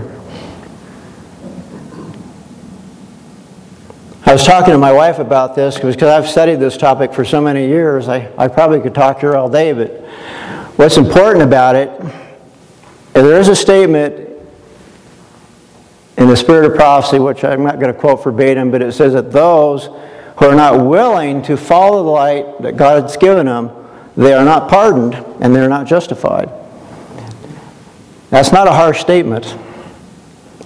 I 4.25 4.33
was 4.33 4.43
talking 4.43 4.73
to 4.73 4.79
my 4.79 4.93
wife 4.93 5.19
about 5.19 5.55
this 5.55 5.75
because 5.75 6.03
I've 6.03 6.31
studied 6.31 6.61
this 6.61 6.79
topic 6.79 7.13
for 7.13 7.27
so 7.27 7.43
many 7.43 7.69
years. 7.69 8.09
I, 8.09 8.33
I 8.39 8.49
probably 8.49 8.81
could 8.81 8.95
talk 8.95 9.21
to 9.21 9.27
her 9.27 9.37
all 9.37 9.51
day, 9.51 9.75
but 9.75 9.91
what's 10.79 10.97
important 10.97 11.45
about 11.45 11.77
it, 11.77 11.91
there 13.23 13.41
is 13.41 13.49
a 13.49 13.57
statement 13.57 14.31
in 16.19 16.29
the 16.29 16.37
spirit 16.37 16.71
of 16.71 16.77
prophecy, 16.77 17.19
which 17.19 17.45
I'm 17.45 17.63
not 17.63 17.79
going 17.79 17.93
to 17.93 17.99
quote 17.99 18.25
verbatim, 18.25 18.71
but 18.71 18.83
it 18.83 18.93
says 18.93 19.13
that 19.13 19.33
those 19.33 19.87
who 20.39 20.47
are 20.47 20.55
not 20.55 20.85
willing 20.85 21.43
to 21.43 21.57
follow 21.57 22.03
the 22.03 22.11
light 22.11 22.63
that 22.63 22.77
God 22.77 23.03
has 23.03 23.17
given 23.17 23.47
them, 23.47 23.71
they 24.17 24.33
are 24.33 24.45
not 24.45 24.69
pardoned 24.69 25.15
and 25.41 25.55
they're 25.55 25.69
not 25.69 25.87
justified. 25.87 26.51
That's 28.31 28.53
not 28.53 28.67
a 28.67 28.73
harsh 28.73 29.01
statement. 29.01 29.57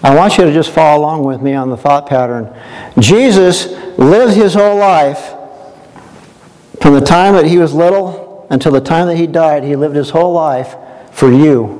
I 0.02 0.14
want 0.14 0.38
you 0.38 0.44
to 0.44 0.52
just 0.52 0.70
follow 0.70 1.00
along 1.00 1.24
with 1.24 1.42
me 1.42 1.54
on 1.54 1.68
the 1.68 1.76
thought 1.76 2.06
pattern. 2.06 2.54
Jesus 2.98 3.66
lived 3.98 4.34
his 4.34 4.54
whole 4.54 4.78
life 4.78 5.34
from 6.80 6.94
the 6.94 7.00
time 7.00 7.34
that 7.34 7.44
he 7.44 7.58
was 7.58 7.74
little 7.74 8.46
until 8.50 8.72
the 8.72 8.80
time 8.80 9.08
that 9.08 9.16
he 9.16 9.26
died. 9.26 9.62
He 9.62 9.76
lived 9.76 9.94
his 9.94 10.10
whole 10.10 10.32
life 10.32 10.74
for 11.12 11.30
you. 11.30 11.79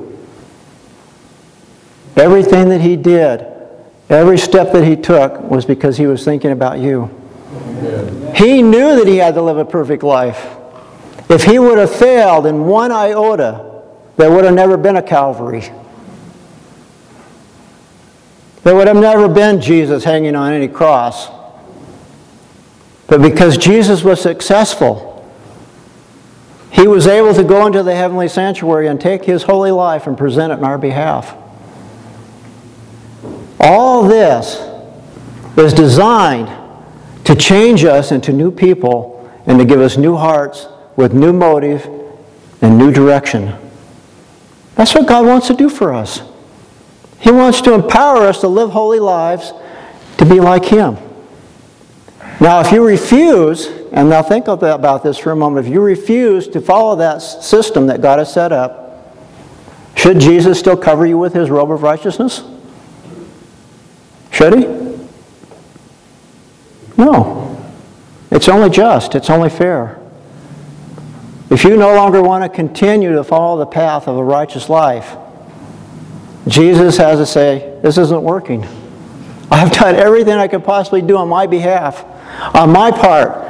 Everything 2.15 2.69
that 2.69 2.81
he 2.81 2.95
did, 2.95 3.45
every 4.09 4.37
step 4.37 4.71
that 4.73 4.83
he 4.83 4.95
took 4.95 5.39
was 5.41 5.65
because 5.65 5.97
he 5.97 6.07
was 6.07 6.23
thinking 6.25 6.51
about 6.51 6.79
you. 6.79 7.09
He 8.35 8.61
knew 8.61 8.95
that 8.95 9.07
he 9.07 9.17
had 9.17 9.35
to 9.35 9.41
live 9.41 9.57
a 9.57 9.65
perfect 9.65 10.03
life. 10.03 10.57
If 11.29 11.43
he 11.43 11.59
would 11.59 11.77
have 11.77 11.93
failed 11.93 12.45
in 12.45 12.65
one 12.65 12.91
iota, 12.91 13.83
there 14.17 14.29
would 14.31 14.43
have 14.43 14.53
never 14.53 14.77
been 14.77 14.97
a 14.97 15.01
Calvary. 15.01 15.71
There 18.63 18.75
would 18.75 18.87
have 18.87 18.97
never 18.97 19.27
been 19.27 19.61
Jesus 19.61 20.03
hanging 20.03 20.35
on 20.35 20.53
any 20.53 20.67
cross. 20.67 21.29
But 23.07 23.21
because 23.21 23.57
Jesus 23.57 24.03
was 24.03 24.21
successful, 24.21 25.09
he 26.71 26.87
was 26.87 27.07
able 27.07 27.33
to 27.33 27.43
go 27.43 27.65
into 27.65 27.83
the 27.83 27.95
heavenly 27.95 28.27
sanctuary 28.27 28.87
and 28.87 29.01
take 29.01 29.25
his 29.25 29.43
holy 29.43 29.71
life 29.71 30.07
and 30.07 30.17
present 30.17 30.53
it 30.53 30.59
in 30.59 30.63
our 30.63 30.77
behalf. 30.77 31.35
All 33.63 34.03
this 34.03 34.59
is 35.55 35.73
designed 35.73 36.49
to 37.25 37.35
change 37.35 37.83
us 37.83 38.11
into 38.11 38.33
new 38.33 38.51
people 38.51 39.31
and 39.45 39.59
to 39.59 39.65
give 39.65 39.79
us 39.79 39.97
new 39.97 40.15
hearts 40.15 40.67
with 40.95 41.13
new 41.13 41.31
motive 41.31 41.87
and 42.61 42.77
new 42.77 42.91
direction. 42.91 43.55
That's 44.75 44.95
what 44.95 45.07
God 45.07 45.27
wants 45.27 45.47
to 45.47 45.53
do 45.53 45.69
for 45.69 45.93
us. 45.93 46.23
He 47.19 47.31
wants 47.31 47.61
to 47.61 47.73
empower 47.73 48.23
us 48.23 48.41
to 48.41 48.47
live 48.47 48.71
holy 48.71 48.99
lives 48.99 49.53
to 50.17 50.25
be 50.25 50.39
like 50.39 50.65
Him. 50.65 50.97
Now, 52.39 52.61
if 52.61 52.71
you 52.71 52.83
refuse, 52.83 53.67
and 53.91 54.09
now 54.09 54.23
think 54.23 54.47
about 54.47 55.03
this 55.03 55.19
for 55.19 55.31
a 55.31 55.35
moment, 55.35 55.67
if 55.67 55.71
you 55.71 55.81
refuse 55.81 56.47
to 56.47 56.61
follow 56.61 56.95
that 56.95 57.19
system 57.19 57.85
that 57.87 58.01
God 58.01 58.17
has 58.17 58.33
set 58.33 58.51
up, 58.51 59.15
should 59.95 60.19
Jesus 60.19 60.57
still 60.57 60.77
cover 60.77 61.05
you 61.05 61.19
with 61.19 61.33
His 61.33 61.51
robe 61.51 61.71
of 61.71 61.83
righteousness? 61.83 62.43
Should 64.31 64.57
He? 64.57 64.65
No. 66.97 67.39
It's 68.31 68.47
only 68.47 68.69
just, 68.69 69.15
it's 69.15 69.29
only 69.29 69.49
fair. 69.49 69.99
If 71.49 71.65
you 71.65 71.75
no 71.75 71.93
longer 71.95 72.21
want 72.21 72.43
to 72.43 72.49
continue 72.49 73.13
to 73.13 73.23
follow 73.23 73.59
the 73.59 73.65
path 73.65 74.07
of 74.07 74.17
a 74.17 74.23
righteous 74.23 74.69
life, 74.69 75.17
Jesus 76.47 76.97
has 76.97 77.19
to 77.19 77.25
say, 77.25 77.77
This 77.83 77.97
isn't 77.97 78.23
working. 78.23 78.65
I've 79.51 79.71
done 79.73 79.95
everything 79.95 80.33
I 80.33 80.47
could 80.47 80.63
possibly 80.63 81.01
do 81.01 81.17
on 81.17 81.27
my 81.27 81.45
behalf, 81.45 82.05
on 82.55 82.71
my 82.71 82.89
part. 82.89 83.49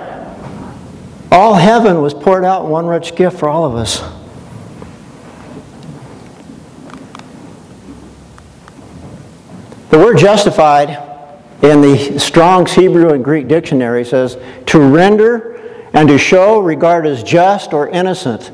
All 1.32 1.54
heaven 1.54 2.02
was 2.02 2.13
poured 2.13 2.44
out 2.44 2.65
in 2.65 2.72
one 2.72 2.88
rich 2.88 3.15
gift 3.15 3.38
for 3.38 3.48
all 3.48 3.65
of 3.65 3.76
us. 3.76 4.02
The 9.91 9.97
word 9.97 10.17
justified 10.17 10.89
in 11.62 11.82
the 11.82 12.17
Strong's 12.17 12.71
Hebrew 12.71 13.10
and 13.10 13.21
Greek 13.21 13.49
dictionary 13.49 14.06
says 14.06 14.38
to 14.67 14.80
render 14.80 15.58
and 15.91 16.08
to 16.08 16.17
show 16.17 16.62
regard 16.62 17.06
as 17.06 17.23
just 17.23 17.73
or 17.73 17.89
innocent, 17.89 18.54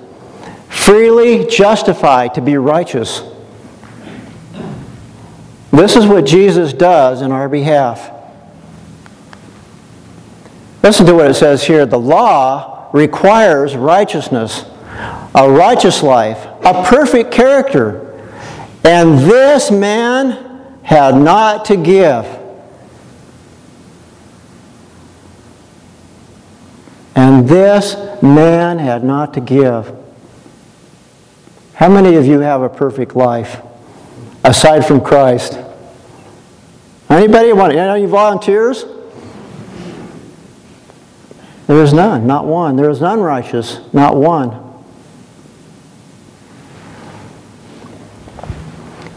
freely 0.67 1.45
justified 1.45 2.33
to 2.33 2.41
be 2.41 2.57
righteous. 2.57 3.21
This 5.71 5.95
is 5.95 6.07
what 6.07 6.25
Jesus 6.25 6.73
does 6.73 7.21
in 7.21 7.31
our 7.31 7.47
behalf. 7.47 8.11
Listen 10.81 11.05
to 11.05 11.13
what 11.13 11.29
it 11.29 11.35
says 11.35 11.63
here. 11.63 11.85
The 11.85 11.99
law 11.99 12.89
requires 12.93 13.75
righteousness, 13.75 14.65
a 15.35 15.47
righteous 15.47 16.01
life, 16.01 16.43
a 16.65 16.83
perfect 16.83 17.31
character. 17.31 18.27
And 18.83 19.19
this 19.19 19.69
man 19.69 20.46
had 20.87 21.17
not 21.17 21.65
to 21.65 21.75
give. 21.75 22.25
And 27.13 27.45
this 27.45 27.97
man 28.21 28.79
had 28.79 29.03
not 29.03 29.33
to 29.33 29.41
give. 29.41 29.93
How 31.73 31.89
many 31.89 32.15
of 32.15 32.25
you 32.25 32.39
have 32.39 32.61
a 32.61 32.69
perfect 32.69 33.17
life 33.17 33.61
aside 34.45 34.85
from 34.85 35.01
Christ? 35.01 35.59
Anybody 37.09 37.51
want 37.51 37.73
any 37.73 38.05
volunteers? 38.05 38.85
There 41.67 41.83
is 41.83 41.91
none, 41.91 42.25
not 42.25 42.45
one. 42.45 42.77
There 42.77 42.89
is 42.89 43.01
none 43.01 43.19
righteous, 43.19 43.81
not 43.91 44.15
one. 44.15 44.51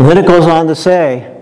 And 0.00 0.09
then 0.09 0.18
it 0.18 0.26
goes 0.26 0.46
on 0.46 0.66
to 0.66 0.74
say, 0.74 1.37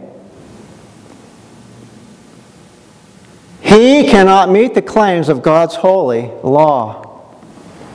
He 3.69 4.09
cannot 4.09 4.49
meet 4.49 4.73
the 4.73 4.81
claims 4.81 5.29
of 5.29 5.43
God's 5.43 5.75
holy 5.75 6.31
law. 6.43 7.23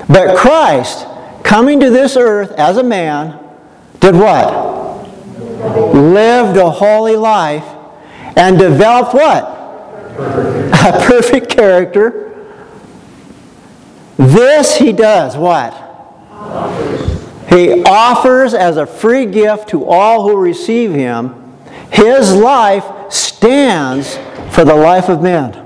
But 0.07 0.37
Christ, 0.37 1.07
coming 1.41 1.79
to 1.79 1.89
this 1.89 2.15
earth 2.15 2.51
as 2.51 2.77
a 2.77 2.83
man, 2.83 3.39
did 3.99 4.13
what? 4.13 5.07
Lived 5.95 6.57
a 6.57 6.69
holy 6.69 7.15
life 7.15 7.65
and 8.37 8.59
developed 8.59 9.15
what? 9.15 9.45
A 10.85 11.05
perfect 11.07 11.49
character. 11.49 12.45
This 14.17 14.77
he 14.77 14.93
does 14.93 15.35
what? 15.35 15.73
He 17.49 17.81
offers 17.83 18.53
as 18.53 18.77
a 18.77 18.85
free 18.85 19.25
gift 19.25 19.69
to 19.69 19.85
all 19.85 20.29
who 20.29 20.37
receive 20.37 20.93
him. 20.93 21.33
His 21.89 22.31
life 22.31 23.11
stands 23.11 24.19
for 24.51 24.63
the 24.63 24.75
life 24.75 25.09
of 25.09 25.23
men. 25.23 25.62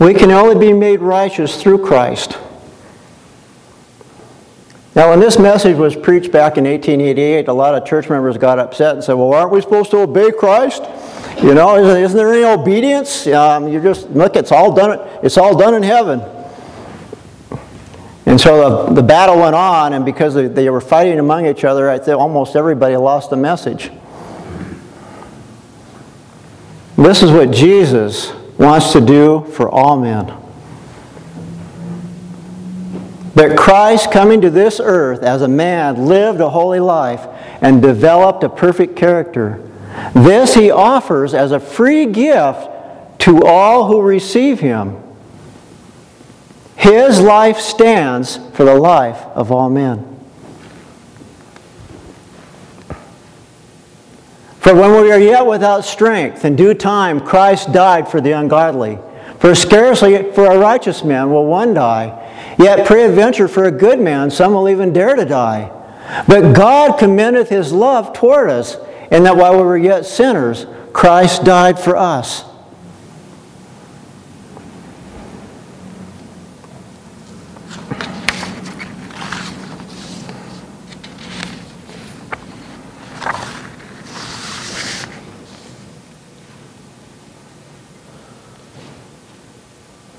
We 0.00 0.14
can 0.14 0.30
only 0.30 0.58
be 0.58 0.72
made 0.72 1.00
righteous 1.00 1.60
through 1.62 1.84
Christ. 1.84 2.38
Now, 4.96 5.10
when 5.10 5.20
this 5.20 5.38
message 5.38 5.76
was 5.76 5.94
preached 5.94 6.32
back 6.32 6.56
in 6.56 6.64
1888, 6.64 7.48
a 7.48 7.52
lot 7.52 7.74
of 7.74 7.86
church 7.86 8.08
members 8.08 8.38
got 8.38 8.58
upset 8.58 8.94
and 8.94 9.04
said, 9.04 9.12
Well, 9.12 9.32
aren't 9.34 9.52
we 9.52 9.60
supposed 9.60 9.90
to 9.92 9.98
obey 9.98 10.32
Christ? 10.32 10.82
You 11.42 11.54
know, 11.54 11.76
isn't, 11.76 12.16
there 12.16 12.32
any 12.32 12.44
obedience? 12.44 13.26
Um, 13.26 13.68
you 13.68 13.80
just, 13.80 14.10
look, 14.10 14.36
it's 14.36 14.50
all 14.50 14.74
done, 14.74 15.06
it's 15.22 15.36
all 15.36 15.56
done 15.56 15.74
in 15.74 15.82
heaven. 15.82 16.22
And 18.24 18.40
so 18.40 18.86
the, 18.86 18.94
the 18.94 19.02
battle 19.02 19.38
went 19.38 19.54
on, 19.54 19.92
and 19.92 20.04
because 20.04 20.34
they, 20.34 20.48
they 20.48 20.70
were 20.70 20.80
fighting 20.80 21.18
among 21.18 21.46
each 21.46 21.64
other, 21.64 21.90
I 21.90 21.98
think 21.98 22.18
almost 22.18 22.56
everybody 22.56 22.96
lost 22.96 23.28
the 23.28 23.36
message. 23.36 23.90
This 26.96 27.22
is 27.22 27.30
what 27.30 27.50
Jesus 27.50 28.32
wants 28.60 28.92
to 28.92 29.00
do 29.00 29.46
for 29.52 29.70
all 29.70 29.98
men. 29.98 30.26
That 33.34 33.56
Christ, 33.56 34.12
coming 34.12 34.42
to 34.42 34.50
this 34.50 34.80
earth 34.82 35.22
as 35.22 35.40
a 35.40 35.48
man, 35.48 36.06
lived 36.06 36.40
a 36.40 36.50
holy 36.50 36.78
life 36.78 37.26
and 37.62 37.80
developed 37.80 38.44
a 38.44 38.50
perfect 38.50 38.96
character. 38.96 39.66
This 40.14 40.54
he 40.54 40.70
offers 40.70 41.32
as 41.32 41.52
a 41.52 41.58
free 41.58 42.04
gift 42.04 42.68
to 43.20 43.42
all 43.44 43.86
who 43.86 44.02
receive 44.02 44.60
him. 44.60 45.02
His 46.76 47.20
life 47.20 47.58
stands 47.58 48.38
for 48.52 48.64
the 48.64 48.74
life 48.74 49.22
of 49.34 49.50
all 49.50 49.70
men. 49.70 50.19
For 54.60 54.74
when 54.74 55.00
we 55.00 55.10
are 55.10 55.18
yet 55.18 55.46
without 55.46 55.86
strength, 55.86 56.44
in 56.44 56.54
due 56.54 56.74
time 56.74 57.18
Christ 57.18 57.72
died 57.72 58.08
for 58.08 58.20
the 58.20 58.32
ungodly. 58.32 58.98
For 59.38 59.54
scarcely 59.54 60.32
for 60.32 60.52
a 60.52 60.58
righteous 60.58 61.02
man 61.02 61.30
will 61.30 61.46
one 61.46 61.72
die, 61.72 62.54
yet 62.58 62.86
peradventure 62.86 63.48
for 63.48 63.64
a 63.64 63.70
good 63.70 63.98
man 63.98 64.30
some 64.30 64.52
will 64.52 64.68
even 64.68 64.92
dare 64.92 65.16
to 65.16 65.24
die. 65.24 65.72
But 66.28 66.52
God 66.52 66.98
commendeth 66.98 67.48
his 67.48 67.72
love 67.72 68.12
toward 68.12 68.50
us, 68.50 68.76
in 69.10 69.22
that 69.22 69.38
while 69.38 69.56
we 69.56 69.62
were 69.62 69.78
yet 69.78 70.04
sinners, 70.04 70.66
Christ 70.92 71.42
died 71.42 71.78
for 71.78 71.96
us. 71.96 72.44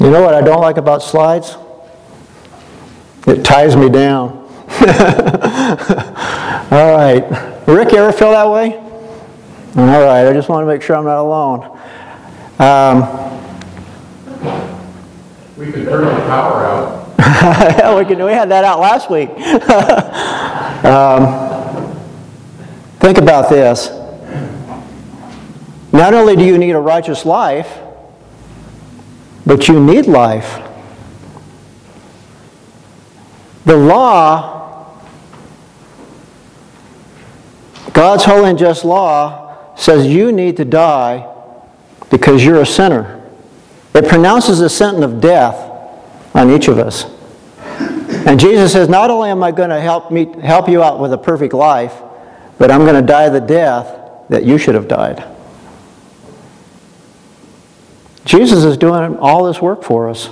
You 0.01 0.09
know 0.09 0.23
what 0.23 0.33
I 0.33 0.41
don't 0.41 0.61
like 0.61 0.77
about 0.77 1.03
slides? 1.03 1.55
It 3.27 3.43
ties 3.43 3.75
me 3.75 3.87
down. 3.87 4.31
All 6.71 6.95
right. 6.95 7.23
Rick, 7.67 7.91
you 7.91 7.99
ever 7.99 8.11
feel 8.11 8.31
that 8.31 8.49
way? 8.49 8.77
All 9.75 10.01
right. 10.03 10.25
I 10.25 10.33
just 10.33 10.49
want 10.49 10.63
to 10.63 10.65
make 10.65 10.81
sure 10.81 10.95
I'm 10.95 11.05
not 11.05 11.19
alone. 11.19 11.77
Um, 12.57 13.01
we 15.55 15.71
could 15.71 15.85
turn 15.85 16.05
the 16.05 16.21
power 16.21 16.65
out. 16.65 17.13
yeah, 17.19 17.95
we, 17.95 18.03
can, 18.03 18.25
we 18.25 18.31
had 18.31 18.49
that 18.49 18.63
out 18.63 18.79
last 18.79 19.07
week. 19.11 19.29
um, 20.83 21.95
think 22.97 23.19
about 23.19 23.51
this. 23.51 23.89
Not 25.93 26.15
only 26.15 26.35
do 26.35 26.43
you 26.43 26.57
need 26.57 26.71
a 26.71 26.79
righteous 26.79 27.23
life, 27.23 27.77
but 29.45 29.67
you 29.67 29.79
need 29.79 30.05
life. 30.05 30.59
The 33.65 33.77
law, 33.77 34.97
God's 37.93 38.23
holy 38.25 38.49
and 38.49 38.59
just 38.59 38.83
law, 38.83 39.75
says 39.75 40.07
you 40.07 40.31
need 40.31 40.57
to 40.57 40.65
die 40.65 41.27
because 42.09 42.43
you're 42.43 42.61
a 42.61 42.65
sinner. 42.65 43.21
It 43.93 44.07
pronounces 44.07 44.61
a 44.61 44.69
sentence 44.69 45.05
of 45.05 45.21
death 45.21 45.55
on 46.33 46.49
each 46.49 46.67
of 46.67 46.79
us. 46.79 47.05
And 48.25 48.39
Jesus 48.39 48.71
says, 48.71 48.87
Not 48.87 49.09
only 49.09 49.29
am 49.29 49.43
I 49.43 49.51
going 49.51 49.69
to 49.69 49.79
help, 49.79 50.11
me, 50.11 50.25
help 50.41 50.69
you 50.69 50.83
out 50.83 50.99
with 50.99 51.13
a 51.13 51.17
perfect 51.17 51.53
life, 51.53 51.93
but 52.57 52.71
I'm 52.71 52.81
going 52.81 52.95
to 52.95 53.01
die 53.01 53.29
the 53.29 53.41
death 53.41 54.27
that 54.29 54.43
you 54.43 54.57
should 54.57 54.75
have 54.75 54.87
died. 54.87 55.23
Jesus 58.25 58.63
is 58.63 58.77
doing 58.77 59.17
all 59.17 59.45
this 59.45 59.61
work 59.61 59.83
for 59.83 60.09
us. 60.09 60.29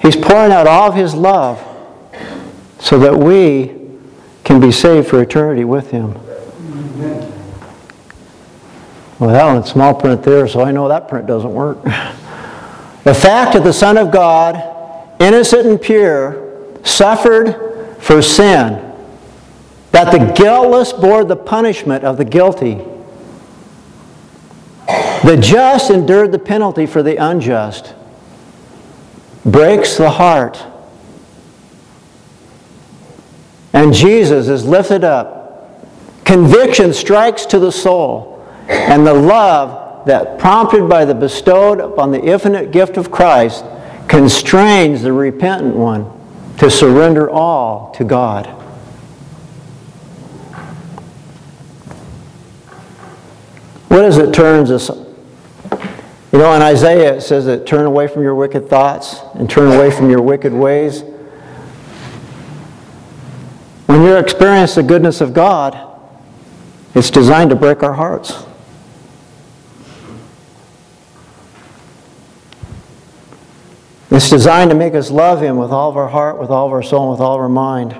He's 0.00 0.16
pouring 0.16 0.52
out 0.52 0.66
all 0.66 0.88
of 0.88 0.94
His 0.94 1.14
love 1.14 1.64
so 2.78 2.98
that 2.98 3.16
we 3.16 3.76
can 4.44 4.60
be 4.60 4.72
saved 4.72 5.08
for 5.08 5.22
eternity 5.22 5.64
with 5.64 5.90
Him. 5.90 6.14
Well, 9.18 9.30
that 9.30 9.44
one's 9.44 9.70
small 9.70 9.94
print 9.94 10.22
there, 10.22 10.48
so 10.48 10.62
I 10.62 10.72
know 10.72 10.88
that 10.88 11.08
print 11.08 11.26
doesn't 11.26 11.52
work. 11.52 11.78
The 13.02 13.14
fact 13.14 13.54
that 13.54 13.64
the 13.64 13.72
Son 13.72 13.96
of 13.96 14.10
God, 14.10 14.56
innocent 15.20 15.66
and 15.66 15.80
pure, 15.80 16.76
suffered 16.84 17.96
for 17.98 18.20
sin, 18.20 18.94
that 19.92 20.12
the 20.12 20.32
guiltless 20.34 20.92
bore 20.92 21.24
the 21.24 21.34
punishment 21.34 22.04
of 22.04 22.18
the 22.18 22.26
guilty, 22.26 22.74
the 25.24 25.36
just 25.36 25.90
endured 25.90 26.32
the 26.32 26.38
penalty 26.38 26.86
for 26.86 27.02
the 27.02 27.16
unjust. 27.16 27.94
Breaks 29.44 29.96
the 29.96 30.10
heart. 30.10 30.62
And 33.72 33.92
Jesus 33.92 34.48
is 34.48 34.64
lifted 34.64 35.04
up. 35.04 35.86
Conviction 36.24 36.92
strikes 36.92 37.46
to 37.46 37.58
the 37.58 37.70
soul. 37.70 38.46
And 38.68 39.06
the 39.06 39.14
love 39.14 40.06
that, 40.06 40.38
prompted 40.38 40.88
by 40.88 41.04
the 41.04 41.14
bestowed 41.14 41.80
upon 41.80 42.10
the 42.10 42.20
infinite 42.20 42.70
gift 42.70 42.96
of 42.96 43.10
Christ, 43.10 43.64
constrains 44.08 45.02
the 45.02 45.12
repentant 45.12 45.76
one 45.76 46.10
to 46.58 46.70
surrender 46.70 47.30
all 47.30 47.92
to 47.92 48.04
God. 48.04 48.46
What 53.88 54.02
does 54.02 54.18
it 54.18 54.32
turns 54.32 54.70
us 54.70 54.88
you 56.32 56.38
know, 56.38 56.54
in 56.54 56.62
Isaiah 56.62 57.16
it 57.16 57.22
says 57.22 57.46
that 57.46 57.66
turn 57.66 57.86
away 57.86 58.06
from 58.06 58.22
your 58.22 58.34
wicked 58.34 58.68
thoughts 58.68 59.20
and 59.34 59.50
turn 59.50 59.72
away 59.72 59.90
from 59.90 60.10
your 60.10 60.22
wicked 60.22 60.52
ways. 60.52 61.02
When 63.86 64.02
you 64.02 64.16
experience 64.16 64.76
the 64.76 64.84
goodness 64.84 65.20
of 65.20 65.32
God, 65.32 65.76
it's 66.94 67.10
designed 67.10 67.50
to 67.50 67.56
break 67.56 67.82
our 67.82 67.92
hearts. 67.92 68.44
It's 74.12 74.28
designed 74.28 74.70
to 74.70 74.76
make 74.76 74.94
us 74.94 75.10
love 75.10 75.40
Him 75.40 75.56
with 75.56 75.70
all 75.70 75.88
of 75.88 75.96
our 75.96 76.08
heart, 76.08 76.38
with 76.38 76.50
all 76.50 76.66
of 76.66 76.72
our 76.72 76.82
soul, 76.82 77.12
with 77.12 77.20
all 77.20 77.34
of 77.34 77.40
our 77.40 77.48
mind. 77.48 77.96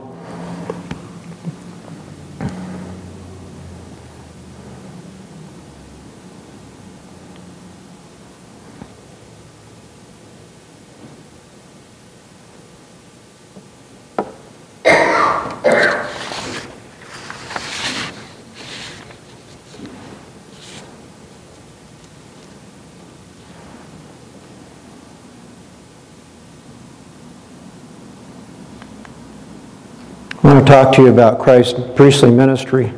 I 30.43 30.55
want 30.55 30.67
to 30.67 30.73
talk 30.73 30.95
to 30.97 31.03
you 31.03 31.09
about 31.09 31.39
Christ's 31.39 31.79
priestly 31.95 32.31
ministry. 32.31 32.95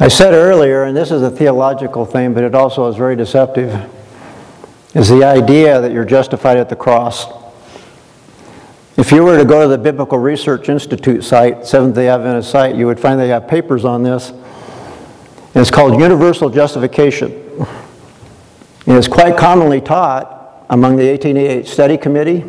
I 0.00 0.08
said 0.08 0.34
earlier, 0.34 0.82
and 0.82 0.96
this 0.96 1.12
is 1.12 1.22
a 1.22 1.30
theological 1.30 2.04
thing, 2.04 2.34
but 2.34 2.42
it 2.42 2.56
also 2.56 2.88
is 2.88 2.96
very 2.96 3.14
deceptive, 3.14 3.88
is 4.94 5.08
the 5.08 5.22
idea 5.22 5.80
that 5.80 5.92
you're 5.92 6.04
justified 6.04 6.56
at 6.56 6.68
the 6.68 6.74
cross. 6.74 7.26
If 8.96 9.12
you 9.12 9.22
were 9.22 9.38
to 9.38 9.44
go 9.44 9.62
to 9.62 9.68
the 9.68 9.78
Biblical 9.78 10.18
Research 10.18 10.68
Institute 10.68 11.22
site, 11.22 11.64
Seventh 11.64 11.94
day 11.94 12.08
Adventist 12.08 12.50
site, 12.50 12.74
you 12.74 12.86
would 12.86 12.98
find 12.98 13.20
they 13.20 13.28
have 13.28 13.46
papers 13.46 13.84
on 13.84 14.02
this. 14.02 14.30
And 14.30 15.56
it's 15.56 15.70
called 15.70 16.00
Universal 16.00 16.50
Justification. 16.50 17.46
And 18.90 18.98
it's 18.98 19.06
quite 19.06 19.36
commonly 19.36 19.80
taught 19.80 20.66
among 20.68 20.96
the 20.96 21.08
1888 21.08 21.68
Study 21.68 21.96
Committee, 21.96 22.42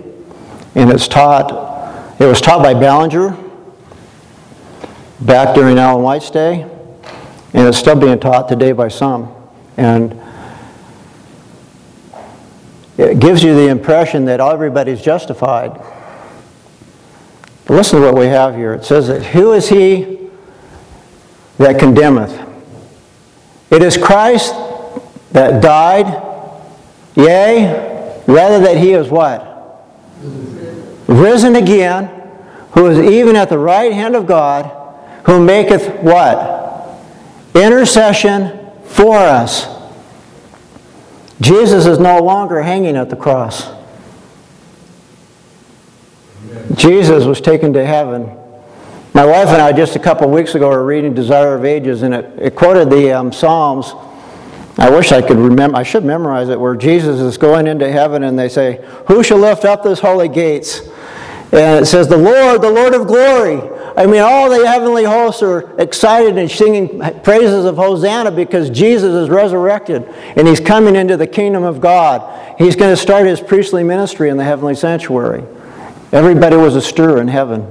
and 0.73 0.89
it's 0.89 1.07
taught, 1.07 2.19
it 2.19 2.25
was 2.25 2.41
taught 2.41 2.63
by 2.63 2.73
Ballenger 2.73 3.37
back 5.19 5.53
during 5.53 5.77
Ellen 5.77 6.01
White's 6.01 6.31
day, 6.31 6.63
and 7.53 7.67
it's 7.67 7.77
still 7.77 7.95
being 7.95 8.19
taught 8.19 8.49
today 8.49 8.71
by 8.71 8.87
some. 8.87 9.31
And 9.77 10.19
it 12.97 13.19
gives 13.19 13.43
you 13.43 13.53
the 13.53 13.67
impression 13.67 14.25
that 14.25 14.39
everybody's 14.39 15.03
justified. 15.03 15.79
But 17.65 17.75
listen 17.75 17.99
to 18.01 18.05
what 18.07 18.17
we 18.17 18.25
have 18.25 18.55
here. 18.55 18.73
It 18.73 18.83
says 18.83 19.09
that 19.09 19.23
who 19.23 19.53
is 19.53 19.69
he 19.69 20.31
that 21.59 21.77
condemneth? 21.77 22.33
It 23.69 23.83
is 23.83 23.95
Christ 23.95 24.55
that 25.33 25.61
died, 25.61 26.30
yea, 27.15 28.23
rather 28.27 28.59
that 28.59 28.77
he 28.77 28.93
is 28.93 29.09
what? 29.09 29.47
Risen 31.07 31.55
again, 31.55 32.05
who 32.71 32.87
is 32.87 32.99
even 32.99 33.35
at 33.35 33.49
the 33.49 33.57
right 33.57 33.91
hand 33.91 34.15
of 34.15 34.25
God, 34.25 34.77
who 35.25 35.43
maketh 35.43 36.01
what? 36.01 36.99
Intercession 37.53 38.71
for 38.85 39.15
us. 39.15 39.67
Jesus 41.41 41.85
is 41.85 41.99
no 41.99 42.19
longer 42.19 42.61
hanging 42.61 42.95
at 42.95 43.09
the 43.09 43.15
cross. 43.15 43.69
Jesus 46.75 47.25
was 47.25 47.41
taken 47.41 47.73
to 47.73 47.85
heaven. 47.85 48.37
My 49.13 49.25
wife 49.25 49.49
and 49.49 49.61
I, 49.61 49.73
just 49.73 49.95
a 49.95 49.99
couple 49.99 50.29
weeks 50.29 50.55
ago, 50.55 50.69
were 50.69 50.85
reading 50.85 51.13
Desire 51.13 51.55
of 51.55 51.65
Ages, 51.65 52.03
and 52.03 52.13
it, 52.13 52.25
it 52.39 52.55
quoted 52.55 52.89
the 52.89 53.11
um, 53.11 53.33
Psalms 53.33 53.93
I 54.81 54.89
wish 54.89 55.11
I 55.11 55.21
could 55.21 55.37
remember, 55.37 55.77
I 55.77 55.83
should 55.83 56.03
memorize 56.03 56.49
it, 56.49 56.59
where 56.59 56.73
Jesus 56.73 57.19
is 57.19 57.37
going 57.37 57.67
into 57.67 57.91
heaven 57.91 58.23
and 58.23 58.37
they 58.37 58.49
say, 58.49 58.83
Who 59.05 59.21
shall 59.21 59.37
lift 59.37 59.63
up 59.63 59.83
those 59.83 59.99
holy 59.99 60.27
gates? 60.27 60.79
And 61.51 61.83
it 61.83 61.85
says, 61.85 62.07
The 62.07 62.17
Lord, 62.17 62.63
the 62.63 62.71
Lord 62.71 62.95
of 62.95 63.05
glory. 63.05 63.61
I 63.95 64.07
mean, 64.07 64.21
all 64.21 64.49
the 64.49 64.65
heavenly 64.67 65.03
hosts 65.03 65.43
are 65.43 65.79
excited 65.79 66.35
and 66.35 66.49
singing 66.49 66.99
praises 67.21 67.65
of 67.65 67.75
Hosanna 67.75 68.31
because 68.31 68.71
Jesus 68.71 69.13
is 69.13 69.29
resurrected 69.29 70.03
and 70.35 70.47
he's 70.47 70.59
coming 70.59 70.95
into 70.95 71.15
the 71.15 71.27
kingdom 71.27 71.61
of 71.61 71.79
God. 71.79 72.57
He's 72.57 72.75
going 72.75 72.91
to 72.91 72.99
start 72.99 73.27
his 73.27 73.39
priestly 73.39 73.83
ministry 73.83 74.29
in 74.29 74.37
the 74.37 74.43
heavenly 74.43 74.73
sanctuary. 74.73 75.43
Everybody 76.11 76.55
was 76.55 76.75
astir 76.75 77.21
in 77.21 77.27
heaven. 77.27 77.67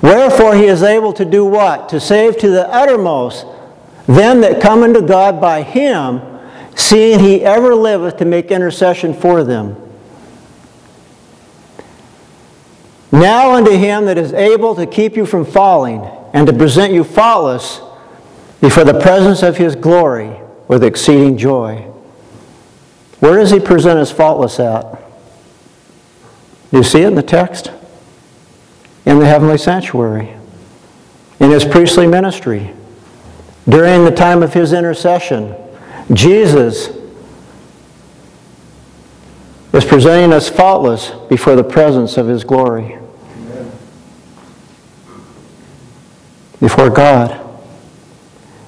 Wherefore 0.00 0.54
he 0.54 0.66
is 0.66 0.84
able 0.84 1.12
to 1.14 1.24
do 1.24 1.44
what? 1.44 1.88
To 1.88 1.98
save 1.98 2.38
to 2.38 2.48
the 2.48 2.68
uttermost 2.68 3.44
them 4.06 4.40
that 4.40 4.60
come 4.60 4.82
unto 4.82 5.00
God 5.00 5.40
by 5.40 5.62
him, 5.62 6.20
seeing 6.74 7.20
he 7.20 7.42
ever 7.42 7.74
liveth 7.74 8.16
to 8.18 8.24
make 8.24 8.50
intercession 8.50 9.14
for 9.14 9.44
them. 9.44 9.76
Now 13.12 13.54
unto 13.54 13.72
him 13.72 14.06
that 14.06 14.16
is 14.16 14.32
able 14.32 14.74
to 14.74 14.86
keep 14.86 15.16
you 15.16 15.26
from 15.26 15.44
falling 15.44 16.02
and 16.32 16.46
to 16.46 16.52
present 16.52 16.94
you 16.94 17.04
faultless 17.04 17.80
before 18.60 18.84
the 18.84 18.98
presence 18.98 19.42
of 19.42 19.58
his 19.58 19.76
glory 19.76 20.34
with 20.66 20.82
exceeding 20.82 21.36
joy. 21.36 21.86
Where 23.20 23.36
does 23.36 23.50
he 23.50 23.60
present 23.60 23.98
us 23.98 24.10
faultless 24.10 24.58
at? 24.58 24.82
Do 26.70 26.78
you 26.78 26.82
see 26.82 27.02
it 27.02 27.08
in 27.08 27.14
the 27.14 27.22
text? 27.22 27.70
In 29.04 29.18
the 29.18 29.26
heavenly 29.26 29.58
sanctuary, 29.58 30.34
in 31.38 31.50
his 31.50 31.64
priestly 31.64 32.06
ministry. 32.06 32.72
During 33.68 34.04
the 34.04 34.10
time 34.10 34.42
of 34.42 34.52
his 34.52 34.72
intercession, 34.72 35.54
Jesus 36.12 36.88
is 39.72 39.84
presenting 39.84 40.32
us 40.32 40.48
faultless 40.48 41.10
before 41.28 41.56
the 41.56 41.64
presence 41.64 42.16
of 42.16 42.26
his 42.26 42.44
glory. 42.44 42.98
Before 46.60 46.90
God. 46.90 47.38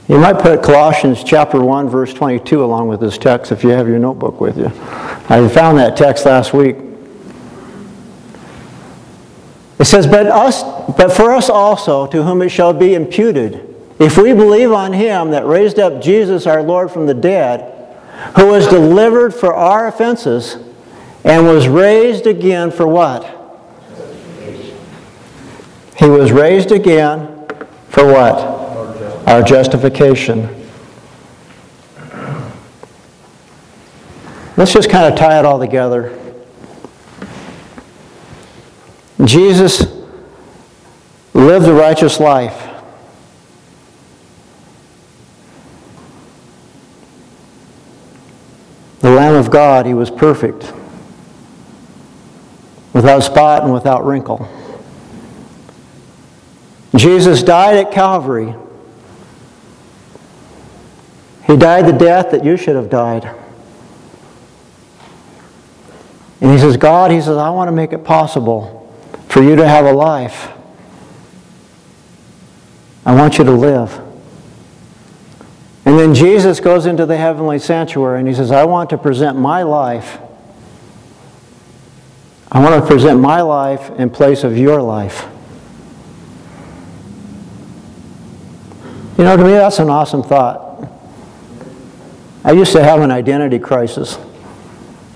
You 0.08 0.18
might 0.18 0.38
put 0.38 0.62
Colossians 0.62 1.24
chapter 1.24 1.60
1 1.60 1.88
verse 1.88 2.12
22 2.12 2.62
along 2.62 2.88
with 2.88 3.00
this 3.00 3.18
text 3.18 3.52
if 3.52 3.64
you 3.64 3.70
have 3.70 3.88
your 3.88 3.98
notebook 3.98 4.40
with 4.40 4.58
you. 4.58 4.66
I 5.28 5.48
found 5.48 5.78
that 5.78 5.96
text 5.96 6.26
last 6.26 6.52
week. 6.52 6.76
It 9.78 9.86
says, 9.86 10.06
but, 10.06 10.26
us, 10.26 10.62
but 10.96 11.12
for 11.12 11.32
us 11.32 11.50
also, 11.50 12.06
to 12.06 12.22
whom 12.22 12.42
it 12.42 12.50
shall 12.50 12.72
be 12.72 12.94
imputed, 12.94 13.73
if 13.98 14.18
we 14.18 14.32
believe 14.32 14.72
on 14.72 14.92
him 14.92 15.30
that 15.30 15.46
raised 15.46 15.78
up 15.78 16.02
Jesus 16.02 16.46
our 16.46 16.62
Lord 16.62 16.90
from 16.90 17.06
the 17.06 17.14
dead, 17.14 17.70
who 18.36 18.46
was 18.46 18.66
delivered 18.66 19.34
for 19.34 19.54
our 19.54 19.86
offenses, 19.86 20.56
and 21.24 21.46
was 21.46 21.68
raised 21.68 22.26
again 22.26 22.70
for 22.70 22.86
what? 22.86 23.22
He 25.96 26.06
was 26.06 26.32
raised 26.32 26.72
again 26.72 27.46
for 27.88 28.04
what? 28.04 29.28
Our 29.28 29.42
justification. 29.42 30.48
Let's 34.56 34.72
just 34.72 34.90
kind 34.90 35.12
of 35.12 35.18
tie 35.18 35.38
it 35.38 35.44
all 35.44 35.58
together. 35.58 36.18
Jesus 39.24 39.86
lived 41.32 41.66
a 41.66 41.72
righteous 41.72 42.20
life. 42.20 42.63
The 49.04 49.10
Lamb 49.10 49.34
of 49.34 49.50
God, 49.50 49.84
he 49.84 49.92
was 49.92 50.10
perfect, 50.10 50.72
without 52.94 53.20
spot 53.20 53.62
and 53.62 53.70
without 53.70 54.06
wrinkle. 54.06 54.48
Jesus 56.96 57.42
died 57.42 57.76
at 57.76 57.92
Calvary. 57.92 58.54
He 61.46 61.54
died 61.54 61.84
the 61.84 61.92
death 61.92 62.30
that 62.30 62.46
you 62.46 62.56
should 62.56 62.76
have 62.76 62.88
died. 62.88 63.24
And 66.40 66.50
he 66.50 66.56
says, 66.56 66.78
God, 66.78 67.10
he 67.10 67.20
says, 67.20 67.36
I 67.36 67.50
want 67.50 67.68
to 67.68 67.72
make 67.72 67.92
it 67.92 68.04
possible 68.04 68.90
for 69.28 69.42
you 69.42 69.54
to 69.54 69.68
have 69.68 69.84
a 69.84 69.92
life. 69.92 70.50
I 73.04 73.14
want 73.14 73.36
you 73.36 73.44
to 73.44 73.52
live. 73.52 74.03
And 75.86 75.98
then 75.98 76.14
Jesus 76.14 76.60
goes 76.60 76.86
into 76.86 77.04
the 77.06 77.16
heavenly 77.16 77.58
sanctuary 77.58 78.18
and 78.18 78.28
he 78.28 78.34
says, 78.34 78.50
I 78.50 78.64
want 78.64 78.90
to 78.90 78.98
present 78.98 79.38
my 79.38 79.62
life. 79.62 80.18
I 82.50 82.62
want 82.62 82.82
to 82.82 82.86
present 82.86 83.20
my 83.20 83.42
life 83.42 83.90
in 83.98 84.10
place 84.10 84.44
of 84.44 84.56
your 84.56 84.80
life. 84.80 85.26
You 89.18 89.24
know, 89.24 89.36
to 89.36 89.44
me, 89.44 89.50
that's 89.50 89.78
an 89.78 89.90
awesome 89.90 90.22
thought. 90.22 90.88
I 92.44 92.52
used 92.52 92.72
to 92.72 92.82
have 92.82 93.00
an 93.00 93.10
identity 93.10 93.58
crisis 93.58 94.18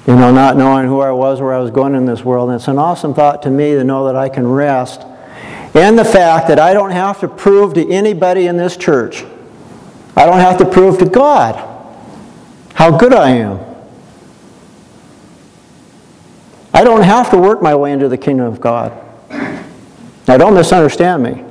you 0.08 0.16
know, 0.16 0.32
not 0.32 0.56
knowing 0.56 0.86
who 0.86 1.00
I 1.00 1.10
was, 1.10 1.38
where 1.38 1.52
I 1.52 1.58
was 1.58 1.70
going 1.70 1.94
in 1.94 2.06
this 2.06 2.24
world. 2.24 2.48
And 2.48 2.56
it's 2.56 2.66
an 2.66 2.78
awesome 2.78 3.12
thought 3.12 3.42
to 3.42 3.50
me 3.50 3.74
to 3.74 3.84
know 3.84 4.06
that 4.06 4.16
I 4.16 4.30
can 4.30 4.48
rest 4.48 5.02
in 5.74 5.96
the 5.96 6.04
fact 6.04 6.48
that 6.48 6.58
I 6.58 6.72
don't 6.72 6.92
have 6.92 7.20
to 7.20 7.28
prove 7.28 7.74
to 7.74 7.86
anybody 7.90 8.46
in 8.46 8.56
this 8.56 8.78
church, 8.78 9.26
I 10.18 10.26
don't 10.26 10.40
have 10.40 10.58
to 10.58 10.64
prove 10.64 10.98
to 10.98 11.04
God 11.04 11.54
how 12.74 12.98
good 12.98 13.14
I 13.14 13.30
am. 13.30 13.60
I 16.74 16.82
don't 16.82 17.02
have 17.02 17.30
to 17.30 17.38
work 17.38 17.62
my 17.62 17.76
way 17.76 17.92
into 17.92 18.08
the 18.08 18.18
kingdom 18.18 18.46
of 18.46 18.60
God. 18.60 18.92
Now, 19.30 20.36
don't 20.36 20.54
misunderstand 20.54 21.22
me. 21.22 21.44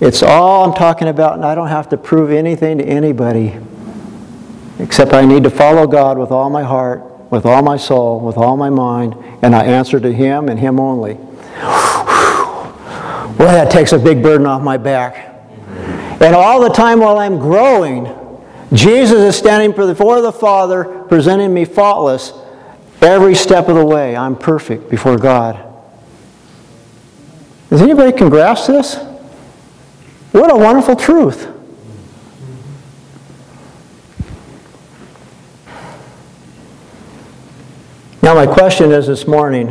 It's 0.00 0.22
all 0.22 0.64
I'm 0.64 0.72
talking 0.72 1.08
about, 1.08 1.34
and 1.34 1.44
I 1.44 1.56
don't 1.56 1.66
have 1.66 1.88
to 1.88 1.96
prove 1.96 2.30
anything 2.30 2.78
to 2.78 2.84
anybody. 2.84 3.58
Except 4.78 5.12
I 5.12 5.24
need 5.24 5.42
to 5.42 5.50
follow 5.50 5.88
God 5.88 6.16
with 6.16 6.30
all 6.30 6.48
my 6.48 6.62
heart, 6.62 7.02
with 7.32 7.44
all 7.44 7.60
my 7.60 7.76
soul, 7.76 8.20
with 8.20 8.36
all 8.36 8.56
my 8.56 8.70
mind, 8.70 9.16
and 9.42 9.52
I 9.52 9.64
answer 9.64 9.98
to 9.98 10.12
Him 10.12 10.48
and 10.48 10.60
Him 10.60 10.78
only. 10.78 11.18
Well, 13.38 13.50
that 13.50 13.72
takes 13.72 13.92
a 13.92 13.98
big 13.98 14.22
burden 14.22 14.46
off 14.46 14.62
my 14.62 14.76
back. 14.76 15.31
And 16.22 16.36
all 16.36 16.60
the 16.60 16.68
time 16.68 17.00
while 17.00 17.18
I'm 17.18 17.40
growing, 17.40 18.06
Jesus 18.72 19.18
is 19.18 19.36
standing 19.36 19.72
before 19.72 20.20
the 20.20 20.30
Father, 20.30 20.84
presenting 21.08 21.52
me 21.52 21.64
faultless 21.64 22.32
every 23.00 23.34
step 23.34 23.68
of 23.68 23.74
the 23.74 23.84
way. 23.84 24.16
I'm 24.16 24.36
perfect 24.36 24.88
before 24.88 25.18
God. 25.18 25.60
Does 27.70 27.82
anybody 27.82 28.16
can 28.16 28.30
grasp 28.30 28.68
this? 28.68 28.94
What 30.30 30.52
a 30.52 30.56
wonderful 30.56 30.94
truth. 30.94 31.48
Now, 38.22 38.36
my 38.36 38.46
question 38.46 38.92
is 38.92 39.08
this 39.08 39.26
morning 39.26 39.70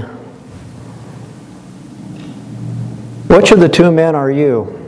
which 3.30 3.52
of 3.52 3.62
the 3.62 3.70
two 3.70 3.90
men 3.90 4.16
are 4.16 4.30
you? 4.30 4.81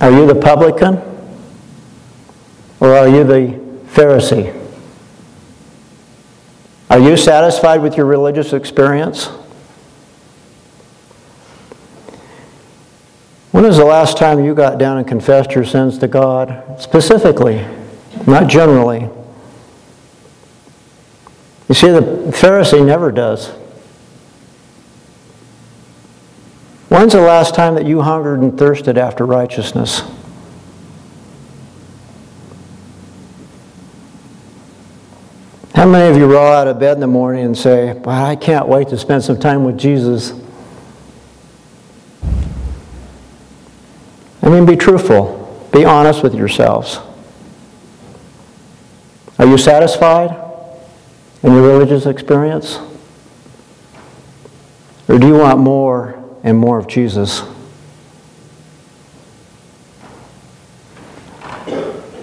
Are 0.00 0.10
you 0.10 0.26
the 0.26 0.34
publican? 0.34 0.96
Or 2.80 2.96
are 2.96 3.08
you 3.08 3.24
the 3.24 3.60
Pharisee? 3.92 4.56
Are 6.88 6.98
you 6.98 7.16
satisfied 7.16 7.82
with 7.82 7.96
your 7.96 8.06
religious 8.06 8.52
experience? 8.52 9.26
When 13.52 13.64
was 13.64 13.76
the 13.76 13.84
last 13.84 14.16
time 14.16 14.42
you 14.42 14.54
got 14.54 14.78
down 14.78 14.96
and 14.96 15.06
confessed 15.06 15.52
your 15.52 15.64
sins 15.64 15.98
to 15.98 16.08
God? 16.08 16.80
Specifically, 16.80 17.66
not 18.26 18.48
generally. 18.48 19.08
You 21.68 21.74
see, 21.74 21.90
the 21.90 22.00
Pharisee 22.32 22.84
never 22.84 23.12
does. 23.12 23.52
When's 26.90 27.14
the 27.14 27.22
last 27.22 27.54
time 27.54 27.74
that 27.76 27.86
you 27.86 28.02
hungered 28.02 28.40
and 28.40 28.58
thirsted 28.58 28.98
after 28.98 29.24
righteousness? 29.24 30.02
How 35.74 35.86
many 35.86 36.10
of 36.10 36.18
you 36.18 36.30
roll 36.30 36.52
out 36.52 36.68
of 36.68 36.78
bed 36.78 36.98
in 36.98 37.00
the 37.00 37.06
morning 37.06 37.46
and 37.46 37.56
say, 37.56 37.98
I 38.04 38.36
can't 38.36 38.68
wait 38.68 38.88
to 38.88 38.98
spend 38.98 39.24
some 39.24 39.40
time 39.40 39.64
with 39.64 39.78
Jesus? 39.78 40.32
I 44.42 44.50
mean, 44.50 44.66
be 44.66 44.76
truthful. 44.76 45.68
Be 45.72 45.86
honest 45.86 46.22
with 46.22 46.34
yourselves. 46.34 46.98
Are 49.38 49.46
you 49.46 49.56
satisfied? 49.56 50.48
in 51.42 51.52
your 51.52 51.62
religious 51.62 52.06
experience? 52.06 52.78
Or 55.08 55.18
do 55.18 55.26
you 55.26 55.34
want 55.34 55.58
more 55.58 56.19
and 56.42 56.58
more 56.58 56.78
of 56.78 56.86
Jesus? 56.86 57.42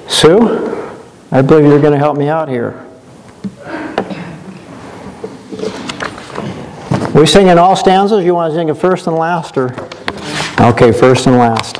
Sue? 0.07 0.68
I 1.32 1.41
believe 1.41 1.65
you're 1.65 1.82
going 1.82 1.93
to 1.93 1.99
help 1.99 2.18
me 2.18 2.28
out 2.28 2.49
here. 2.49 2.84
We 7.13 7.26
sing 7.26 7.47
in 7.47 7.57
all 7.57 7.76
stanzas? 7.76 8.24
You 8.24 8.36
want 8.36 8.51
to 8.51 8.57
sing 8.57 8.70
it 8.70 8.76
first 8.76 9.07
and 9.07 9.15
last, 9.15 9.57
or? 9.57 9.74
Okay, 10.59 10.91
first 10.91 11.28
and 11.28 11.38
last. 11.38 11.78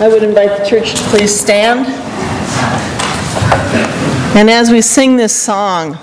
I 0.00 0.08
would 0.08 0.22
invite 0.22 0.58
the 0.58 0.64
church 0.64 0.94
to 0.94 1.02
please 1.04 1.34
stand. 1.38 1.86
And 4.36 4.48
as 4.48 4.70
we 4.70 4.80
sing 4.80 5.16
this 5.16 5.34
song, 5.34 5.98